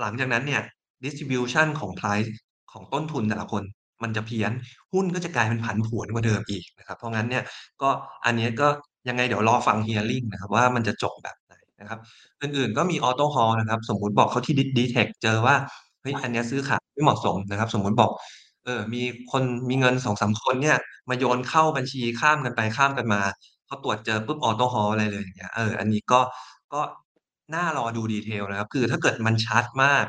[0.00, 0.62] หลังจากนั้นเนี่ย
[1.04, 2.28] distribution ของ price
[2.72, 3.62] ของต้นทุนแต่ละคน
[4.02, 4.52] มันจะเพี้ยน
[4.92, 7.44] หุ้นก็จะกลายเป็นผันผวนกว่าเดิมอีกนะครับ เพราะงั้นเนี่ย
[7.82, 7.90] ก็
[8.24, 8.68] อันเนี้ยก็
[9.08, 11.36] ยังไงเดี๋ยวรอฟัง hearing นะครับว่ามันจะจบแบบ
[11.76, 12.00] นนะครับ
[12.42, 15.56] อื่นๆก็มี Auto Hold นะครับ สมมุติบอกเขาที่ D Dtex เจอว่า
[16.02, 18.10] เฮ้ยอันเนี้ยซื้อขายไม่เหมาะสมนะครับ สมมุติบอก
[18.64, 23.20] เอ่อมีคนมีเงิน2-3คนเนี่ย มาโยนเข้าบัญชีข้ามกันไปข้ามกันมา
[23.68, 26.20] พอตรวจเจอปุ๊บ Auto Hold อะไรเลยอย่างเงี้ยเอออันนี้ก็
[26.72, 26.80] ก็
[27.54, 30.04] น่ารอดู detail นะครับ คือถ้าเกิดมันชัดมาก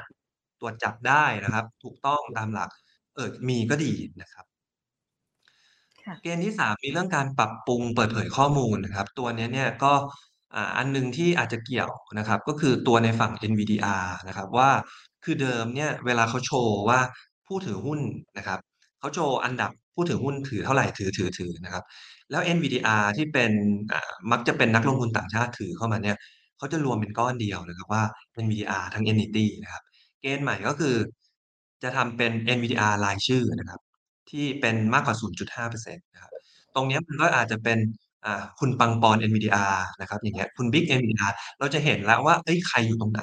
[0.59, 2.69] ตรวจจับได้นะครับ ถูกต้องตามหลัก
[3.15, 4.45] เอ่อมีก็ดีนะครับ
[6.03, 9.93] ค่ะเกณฑ์ที่3มีเรื่องการปรับปรุงเปิดเผยข้อมูลนะครับ ตัวเนี้ยเนี่ยก็
[10.77, 11.89] อันหนึ่งที่อาจจะเกี่ยว
[12.19, 14.69] นะครับ ก็คือตัวในฝั่ง NVDR นะครับว่า
[15.23, 16.99] คือเดิมเนี่ยเวลาเขาโชว์ว่า
[17.47, 17.99] ผู้ถือหุ้น
[18.37, 18.59] นะครับ
[18.99, 20.85] เขาโชว์อันดับผู้ถือหุ้นถือเท่าไหร่
[21.17, 21.83] ถือๆๆนะครับ
[22.31, 23.51] แล้ว NVDR ที่เป็น
[24.31, 26.17] มักจะเป็นนักลงทุนต่างชาติถือเข้ามาเนี่ย
[26.57, 28.03] เขาจะรวมเป็นก้อนเดียวนะครับว่า
[28.43, 29.83] NVDR ทั้ง Entity นะครับ
[30.21, 30.95] เกณฑ์ใหม่ก็คือ
[31.83, 33.81] จะทำเป็น NVDR รายชื่อนะครับ
[34.29, 36.31] ที่เป็นมากกว่า 0.5%นะครับ
[36.75, 37.77] ตรงนี้มันก็อาจจะเป็น
[38.59, 43.21] คุณปังปอน NVDR นะครับอย่างเงี้ยคุณบิ๊ก NVDR เราจะเห็นแล้วว่าเฮ้ยใครอยู่ตรงไหน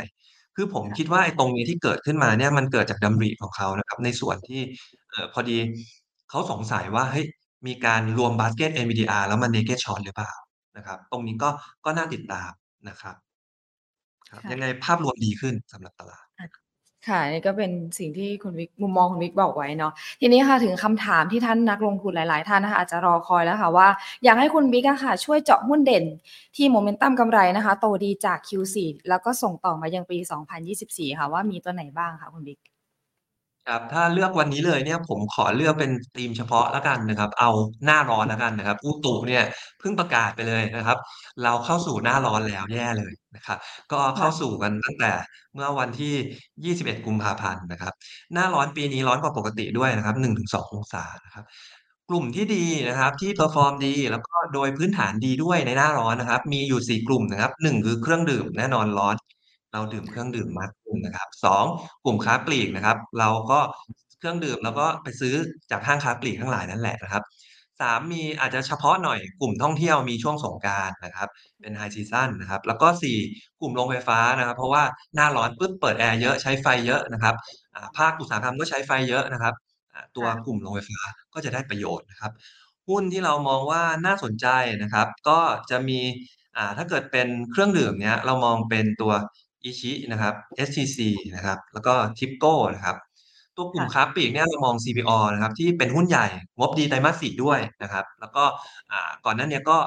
[0.56, 4.60] คือผมคิดว่าไอ้ตรงนี้ที่เกิดขึ้นมาเนี่ยมันเกิดจากดำริของเขานะครับในส่วนที่
[5.10, 5.58] เอ่อพอดี
[6.30, 7.26] เขาสงสัยว่าเฮ้ย
[7.66, 10.32] มีการรวมบาสเกต NVDR แล้วมัน naked short หรือเปล่า
[10.76, 11.50] นะครับ ตรงนี้ก็
[11.84, 12.50] ก็น่าติดตาม
[12.88, 13.16] นะครับ
[14.28, 16.24] ครับค่ะยังไงภาพรวมดีขึ้นสำหรับตลาด
[17.08, 23.88] ค่ะนี่ก็เป็นสิ่งที่คุณวิกมุมมองคุณวิกบอกไว้เนาะทีนี้ค่ะถึงคำถามที่ท่านนักลงทุนหลาย ๆ ท่านนะคะอาจจะรอคอยแล้วค่ะว่า
[24.24, 26.04] อยากให้คุณวิกค่ะ ช่วยเจาะหุ้นเด่น
[26.56, 28.76] ที่โมเมนตัมกำไรนะคะ โตดีจาก Q4
[29.08, 32.71] แล้วก็ส่งต่อมายังปี 2024 ค่ะว่ามีตัวไหนบ้างคะคุณวิก
[33.66, 37.50] ครับ ถ้าเลือกวันนี้เลยเนี่ย ผมขอเลือกเป็นธีมเฉพาะแล้วกันนะครับ เอา
[37.84, 39.42] หน้าร้อนแล้วกันนะครับ อุตุเนี่ย
[39.78, 40.98] เพิ่งประกาศไปเลยนะครับ
[41.42, 43.58] เราเข้าสู่หน้าร้อนแล้วแย่เลยนะครับ
[43.92, 45.12] ก็เข้าสู่กันตั้งแต่
[45.54, 46.14] เมื่อวันที่
[46.64, 47.92] 21 กุมภาพันธ์นะครับ
[48.34, 51.44] หน้าร้อนปีนี้ร้อนกว่าปกติด้วยนะครับ 1-2 องศานะครับ
[52.08, 59.14] กลุ่มที่ดีนะครับที่ perform ดี แล้วก็โดยพื้นฐานดีด้วยในหน้าร้อนนะครับ มีอยู่ 4 กลุ่มนะครับ1คือเครื่องดื่มแน่นอนร้อน
[59.72, 61.64] เราดื่มเครื่องดื่มมากขึ้นนะครับ2
[62.04, 63.60] กลุ่มค้าปลีกนะครับ เราก็
[64.18, 65.34] เครื่องดื่มเราก็ไปซื้อ
[65.70, 67.22] จากห้างค้าปลีกทั้งหลายนั่นแหละนะครับ
[67.80, 71.28] 3มีอาจจะเฉพาะหน่อยกลุ่มท่องเที่ยวมีช่วงสงกานต์นะครับ
[71.60, 73.16] เป็น High Season นะครับ แล้วก็4
[73.60, 74.82] กลุ่มโรงไฟฟ้านะครับ เพราะว่า
[75.14, 77.34] หน้าร้อนปุ๊บเปิดแอร์เยอะใช้ไฟเยอะนะครับ
[77.98, 79.54] ภาคอุตสาหกรรมก็ใช้ไฟเยอะนะครับ
[80.16, 81.00] ตัวกลุ่มโรงไฟฟ้า
[81.34, 82.32] ก็จะได้ประโยชน์นะครับ
[82.88, 84.46] หุ้นที่เรามองว่าน่าสนใจ
[84.82, 85.38] นะครับ ก็
[85.70, 86.00] จะมี
[86.76, 89.12] ถ้าเกิดเป็นเครื่องดื่มเนี้ยเรามองเป็นตัว
[89.64, 90.34] ICHI นะครับ
[90.66, 90.98] SSC
[91.34, 92.96] นะครับ แล้วก็ TIPCO นะครับ
[93.56, 96.26] ตัวกลุ่มค่ะค้าปลีกเนี่ยเรามอง CPO นะครับที่เป็นหุ้นใหญ่
[96.58, 98.44] งบดีไตรมาส4ด้วยนะครับ แล้วก็
[98.90, 99.78] อ่าก่อนหน้าเนี้ยก็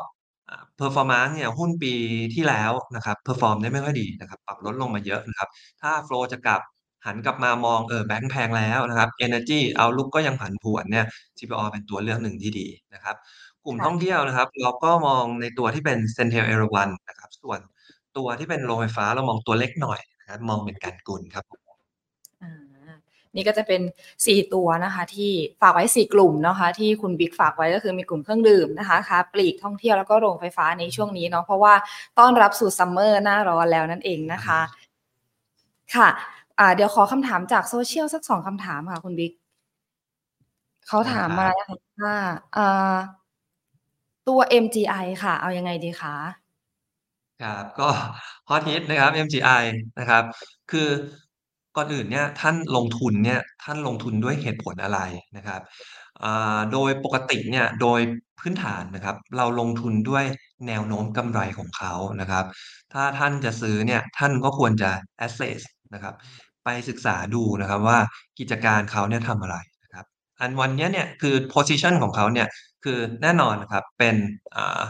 [0.50, 1.94] อ่า performance เนี่ยหุ้นปี
[2.36, 5.50] ที่แล้วนะครับ perform ได้ไม่ค่อยดีนะครับ ปรับลดลงมาเยอะนะครับ
[5.82, 6.62] ถ้า flow จะกลับ
[7.06, 11.06] หันกลับมามองเอ่อแบงก์แพงแล้วนะครับ Energy Outlook ก็ยังผันผวนเนี่ย
[11.38, 13.16] CPO เป็นตัวเลือกหนึ่งที่ดีนะครับ
[13.66, 17.60] กลุ่มค่ะท่องเที่ยวนะครับ เราก็มองในตัวที่เป็น Centel Erawan นะครับ ส่วน
[18.17, 21.61] ตัวที่เป็นโรงไฟฟ้าเรามองตัวเล็กหน่อยนะครับมองเป็นกันกุลครับผม
[22.43, 22.95] อ่า
[23.36, 23.82] นี่ก็จะเป็น
[24.16, 31.74] 4 ตัวนะคะ ที่ฝากไว้ 4 กลุ่มนะคะ ที่คุณบิ๊กฝากไว้ก็คือมีกลุ่มเครื่องดื่มนะคะค้าปลีกท่องเที่ยวแล้วก็โรงไฟฟ้าในช่วงนี้เนาะเพราะว่า
[32.20, 34.59] ต้อนรับสู่ซัมเมอร์หน้าร้อนแล้วนั่นเองนะคะ
[35.95, 36.07] ค่ะ
[36.59, 39.34] อ่าเดี๋ยวขอคำถามจากโซเชียลสักสองคำถามค่ะ คุณบิ๊ก
[40.88, 42.16] เขาถามมานะคะว่า
[42.57, 42.95] อ่า
[44.28, 46.16] ตัว MGI ค่ะ เอายังไงดีคะ
[47.42, 47.90] ครับ ก็
[48.50, 49.64] ฮอตฮิตนะครับ MGI
[50.00, 50.24] นะครับ
[50.72, 50.90] คือ
[51.76, 55.00] ก่อนอื่นเนี่ยท่านลงทุนเนี่ยท่านลงทุนด้วยเหตุผลอะไร
[55.38, 55.62] นะครับ
[56.24, 58.00] อ่าโดยปกติเนี่ยโดย
[58.40, 60.26] พื้นฐานนะครับ เราลงทุนด้วย
[60.68, 62.46] แนวโน้มกำไรของเขานะครับ
[62.94, 64.92] ถ้าท่านจะซื้อเนี่ยท่านก็ควรจะ
[65.26, 65.62] assess
[65.94, 66.14] นะครับ
[66.64, 68.00] ไปศึกษาดูนะครับว่า
[68.40, 70.06] กิจการเขาเนี่ยทำอะไรนะครับ
[70.40, 72.48] อันวันเนี้ยเนี่ยคือโพซิชันของเขาเนี่ย
[72.84, 74.16] คือแน่นอนนะครับเป็น
[74.56, 74.82] อ่า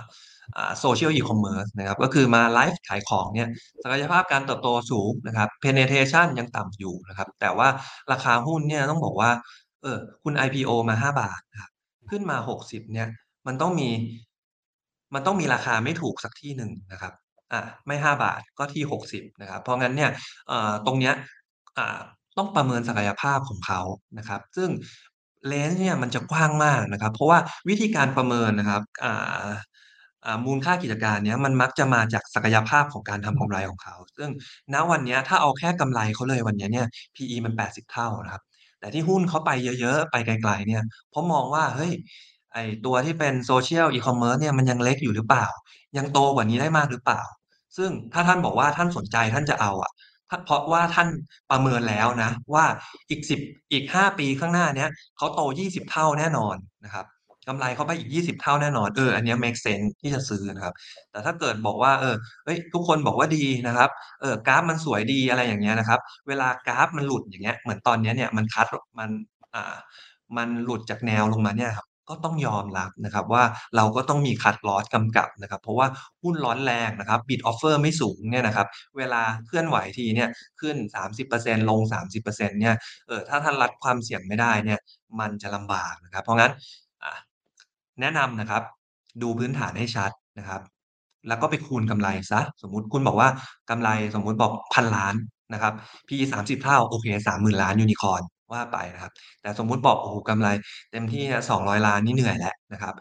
[0.57, 3.49] อ่า Social E-commerce นะครับก็คือมาไลฟ์ขายของเนี่ย
[3.83, 7.67] ศักยภาพการเติบโตสูงนะครับ penetration ยังต่ำอยู่นะครับ แต่ว่า
[8.11, 9.31] ราคาหุ้นเนี่ยต้องบอกว่า
[9.81, 11.71] เออคุณ IPO มา 5 บาทครับ
[12.09, 13.07] ขึ้นมา 60เนี่ย
[13.47, 13.89] มันต้องมี
[15.13, 17.13] มันต้องมีราคาไม่ถูกสักที่หนึ่งนะครับ
[17.51, 20.11] อ่าไม่ 5 บาทก็ที่ 60นะครับเพราะงั้นเนี่ย
[20.47, 21.13] เอ่อตรงเนี้ย
[21.77, 21.99] อ่า
[22.37, 23.81] ต้องประเมินศักยภาพของเขา
[24.17, 24.69] นะครับ ซึ่ง
[25.47, 27.39] เรนจ์เนี่ยมันจะกว้างมากนะครับ เพราะว่า
[27.69, 29.47] วิธีการประเมินนะครับอ่า
[30.45, 34.29] มูลค่ากิจการเนี้ยมันมักจะมาจากศักยภาพของการทำกำไรของเขา ซึ่ง
[34.73, 38.43] ณวันนี้ถ้าเอาแค่กำไรเขาเลยวันนี้เนี่ย PE มัน 80 เท่านะครับ
[38.79, 41.91] แต่ที่หุ้นเขาไปเยอะๆ ไปไกลๆเนี่ยเพราะมองว่าเฮ้ย
[42.53, 45.45] ไอ้ตัวที่เป็น Social E-commerce เนี่ยมันยังเล็กอยู่หรือเปล่า
[45.97, 47.21] ยังโตกว่านี้ได้มากหรือเปล่า
[47.77, 49.91] ซึ่งถ้าท่านบอกว่าท่านสนใจท่านจะเอาอะ
[50.29, 51.07] ถ้าเพราะว่าท่าน
[51.51, 52.65] ประเมินแล้วนะ ว่า
[53.09, 53.39] อีก10
[53.73, 56.55] อีก5ปีข้างหน้าเนี้ยเขาโต20เท่าแน่นอน
[56.85, 57.05] นะครับ
[57.47, 60.73] กำไรเขาไปอีก 20 เท่าแน่นอนเอออันนี้ยเมกเซนส์ที่จะซื้อนะครับ
[61.11, 62.15] แต่ถ้าเกิดบอกว่าเออ
[62.45, 63.89] เฮ้ยทุกคนบอกว่าดีนะครับ
[64.21, 68.67] เออกราฟมันสวยดีอะไรอย่างเงี้ยนะครับ เวลากราฟมันหลุดอย่างเงี้ยเหมือนตอนนี้เนี่ยมันคัต
[68.99, 69.09] มัน
[69.55, 69.75] อ่า
[70.37, 73.43] มันหลุดจากแนวลงมาเนี่ยครับก็ต้องยอมรับนะครับว่า
[73.75, 75.87] เราก็ต้องมี Cut Loss กำกับนะครับ เพราะว่า
[76.23, 78.67] หุ้นร้อนแรงนะครับ Bid Offer ไม่สูงเนี่ยนะครับ
[78.97, 80.29] เวลาเคลื่อนไหวทีเนี่ย
[80.61, 80.75] ขึ้น
[81.23, 81.79] 30%ลง
[82.23, 82.75] 30%เนี่ย
[83.07, 84.79] เออถ้าท่านรับความเสี่ยงไม่ได้เนี่ย
[85.19, 86.51] มันจะลำบากนะครับ เพราะงั้น
[88.01, 88.63] แนะนำนะครับ
[89.21, 90.61] ดูพื้นฐานให้ชัดนะครับ
[91.27, 93.29] แล้วก็ไปคูณกำไรเสียสมมุติคุณบอกว่า
[93.69, 95.15] กำไรสมมุติบอก1,000,000,000
[95.53, 95.73] นะครับ
[96.07, 98.21] PE 30เท่าโอเค30,000,000,000ยูนิคอร์น
[98.53, 100.47] ว่าไปนะครับ แต่สมมุติบอกโอ้โฮกำไร
[100.91, 102.93] เต็มที่อะ200,000,000นี่เหนื่อยแล้วนะครับ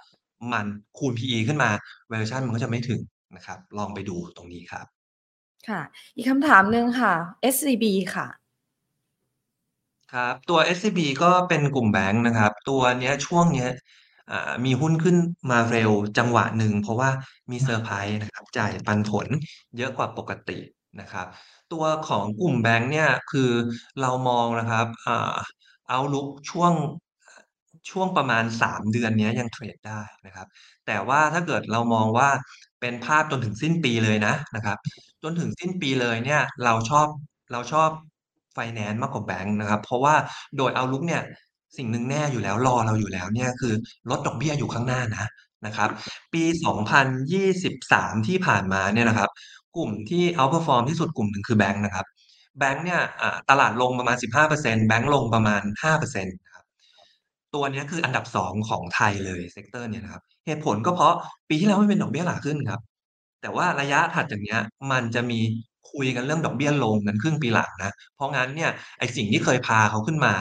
[0.53, 0.67] มัน
[0.99, 1.71] คูณ PE ขึ้นมา
[2.11, 3.01] valuation มันก็จะไม่ถึง
[3.37, 4.87] นะครับ ลองไปดูตรงนี้ครับ
[5.69, 5.81] ค่ะ
[6.17, 7.15] อีกคำถามหนึ่งค่ะ
[7.55, 7.85] SCB
[8.15, 8.27] ค่ะ
[10.13, 13.71] ครับตัว SCB ก็เป็นกลุ่มแบงก์นะครับ ตัวเนี้ยช่วงเนี้ย
[14.31, 15.17] อ่ามีหุ้นขึ้น
[15.51, 17.11] มาเร็วจังหวะหนึ่งเพราะว่า
[17.51, 19.29] มีเซอร์ไพรส์นะครับจ่ายปันผล
[19.77, 20.59] เยอะกว่าปกติ
[21.01, 21.27] นะครับ
[21.73, 23.51] ตัวของกลุ่มแบงก์เนี่ยคือ
[24.01, 25.35] เรามองนะครับอ่า
[25.95, 26.73] outlook ช่วง
[27.91, 30.47] ช่วงประมาณ 3 เดือนเนี้ยยังเทรดได้นะครับ
[30.87, 32.29] แต่ว่าถ้าเกิดเรามองว่า
[32.81, 34.79] เป็นภาพจนถึงสิ้นปีเลยนะนะครับ
[35.23, 37.07] จนถึงสิ้นปีเลยเนี่ยเราชอบ
[37.53, 37.91] เราชอบ
[38.55, 40.15] ไฟแนนซ์มากกว่าแบงก์นะครับ เพราะว่า
[40.57, 41.23] โดย outlook เนี่ย
[41.77, 43.75] สิ่งหนึ่งแน่อยู่แล้วรอเราอยู่แล้วเนี่ยคือ
[44.11, 45.27] ลดดอกเบี้ยอยู่ข้างหน้านะ
[45.67, 45.91] นะครับ
[46.35, 46.45] ปี
[47.55, 49.31] 2023 ที่ผ่านมาเนี่ยนะครับ
[49.77, 52.07] กลุ่มที่ outperform ที่สุดกลุ่มหนึ่งคือแบงก์นะครับ
[52.59, 53.01] แบงก์เนี่ย
[53.51, 54.17] ตลาดลงประมาณ
[54.53, 55.63] 15%แบงก์ลงประมาณ
[56.03, 56.65] 5%ครับ
[57.55, 61.15] ตัวนี้คืออันดับ 2 ของไทยเลย sector เนี้ยนะครับเหตุผลก็เพราะ
[61.49, 62.81] ปีที่แล้วมันเป็นดอกเบี้ยขาขึ้นครับ
[63.43, 64.61] แต่ว่าระยะถัดจากเนี้ย
[64.91, 65.41] มันจะมี
[65.93, 70.33] คุยกันเรื่องดอกเบี้ยลงกันครึ่งปีหลังนะ เพราะงั้นเนี่ยไอ้สิ่งที่เคยพาเขาขึ้นมา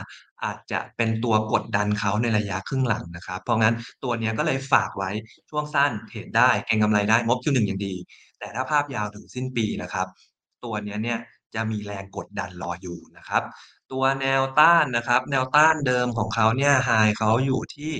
[0.44, 5.10] อาจจะเป็นตัวกดดันเขาในระยะครึ่งหลังนะครับ เพราะงั้นตัวนี้ก็เลยฝากไว้
[5.50, 7.96] ช่วงสั้นเทรดได้เก็งกำไรได้งบ Q1 อยังดี
[8.40, 10.08] แต่ถ้าภาพยาวถึงสิ้นปีนะครับ
[10.64, 11.20] ตัวนี้เนี่ย
[11.56, 13.44] จะมีแรงกดดันรออยู่นะครับ
[13.92, 17.94] ตัวแนวต้านนะครับ แนวต้านเดิมของเขาเนี่ยไฮเขาอยู่ที่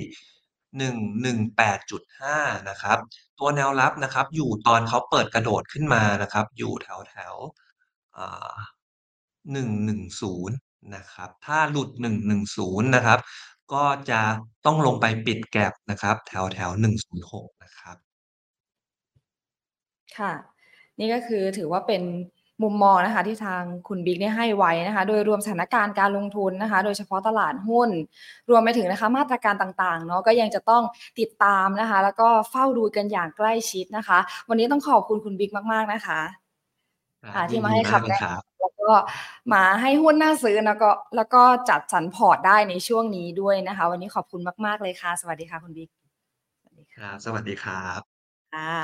[0.78, 2.36] 118.5
[2.68, 2.98] นะครับ
[3.40, 8.54] ตัวแนวรับนะครับ อยู่ตอนเขาเปิดกระโดดขึ้นมานะครับ อยู่แถวๆอ่า
[9.52, 13.18] 110นะครับ ถ้าหลุด 110 นะครับ
[13.72, 14.20] ก็จะ
[14.64, 16.32] ต้องลงไปปิด Gap นะครับ แถ
[16.68, 17.96] วๆ106 นะครับ
[20.18, 20.32] ค่ะ
[20.98, 22.02] นี่ก็คือถือว่าเป็น
[22.62, 27.90] มุมมองนะคะที่ทางคุณบิ๊กเนี่ยให้ไว้นะคะ โดยรวมสถานการณ์การลงทุนนะคะ โดยเฉพาะตลาดหุ้น
[28.50, 30.82] รวมไปถึงนะคะมาตรการต่างๆเนาะก็ยังจะต้อง
[31.20, 34.18] ติดตามนะคะ แล้วก็เฝ้าดูกันอย่างใกล้ชิดนะคะ
[34.48, 36.20] วันนี้ต้องขอบคุณคุณบิ๊กมากๆนะคะ
[37.22, 38.96] ครัอ่าบทยี่นมาดีให้มาคกำเลแนยะครับ แล้วก็
[39.52, 45.90] มาให้หุ้นน่าซื้อแล้วก็แล้วก็จัดสรรพอร์ตได้ในช่วงนี้ด้วยนะคะ วันนี้ขอบคุณมาก ๆ เลยค่ะ สวัสดีค่ะคุณบิ๊ก
[46.62, 48.00] สวัสดีคค่ะรับสวัสดีครับ
[48.52, 48.74] ค่ะ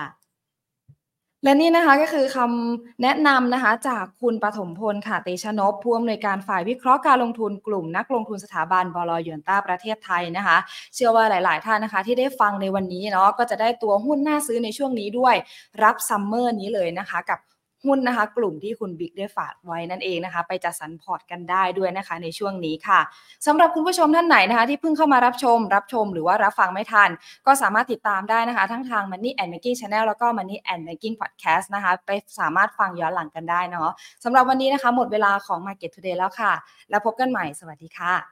[1.45, 10.57] และนี่นะคะก็คือคำแนะนำนะคะ จากคุณปฐมพลค่ะเตชะนพผู้อำนวยการฝ่ายวิเคราะห์การลงทุนกลุ่มนักลงทุนสถาบันบล.หยวนต้าประเทศไทยนะคะ
[10.95, 15.35] เชื่อว่าหลาย ๆ ท่านนะคะ ที่ได้ฟังในวันนี้เนาะก็จะได้ตัวหุ้นน่าซื้อในช่วงนี้ด้วย
[15.83, 17.39] รับซัมเมอร์นี้เลยนะคะ กับ
[17.85, 23.01] หุ้นนะคะ กลุ่มที่คุณบิ๊กได้ฝากไว้นั่นเองนะคะ ไปจัดสรรพอร์ตกันได้ด้วยนะคะ ในช่วงนี้ค่ะ
[23.47, 27.11] สำหรับคุณผู้ชมท่านไหนนะคะ ที่เพิ่งเข้ามารับชม รับชมหรือว่ารับฟังไม่ทัน
[27.47, 32.11] ก็สามารถติดตามได้นะคะ ทั้งทาง Money and Making Channel แล้วก็ Money and Making Podcast นะคะ ไป
[32.41, 33.91] สามารถฟังย้อนหลังกันได้เนาะ
[34.24, 36.53] สำหรับวันนี้นะคะ หมดเวลาของ Market Today แล้วค่ะ
[36.91, 38.31] แล้วพบกันใหม่สวัสดีค่ะ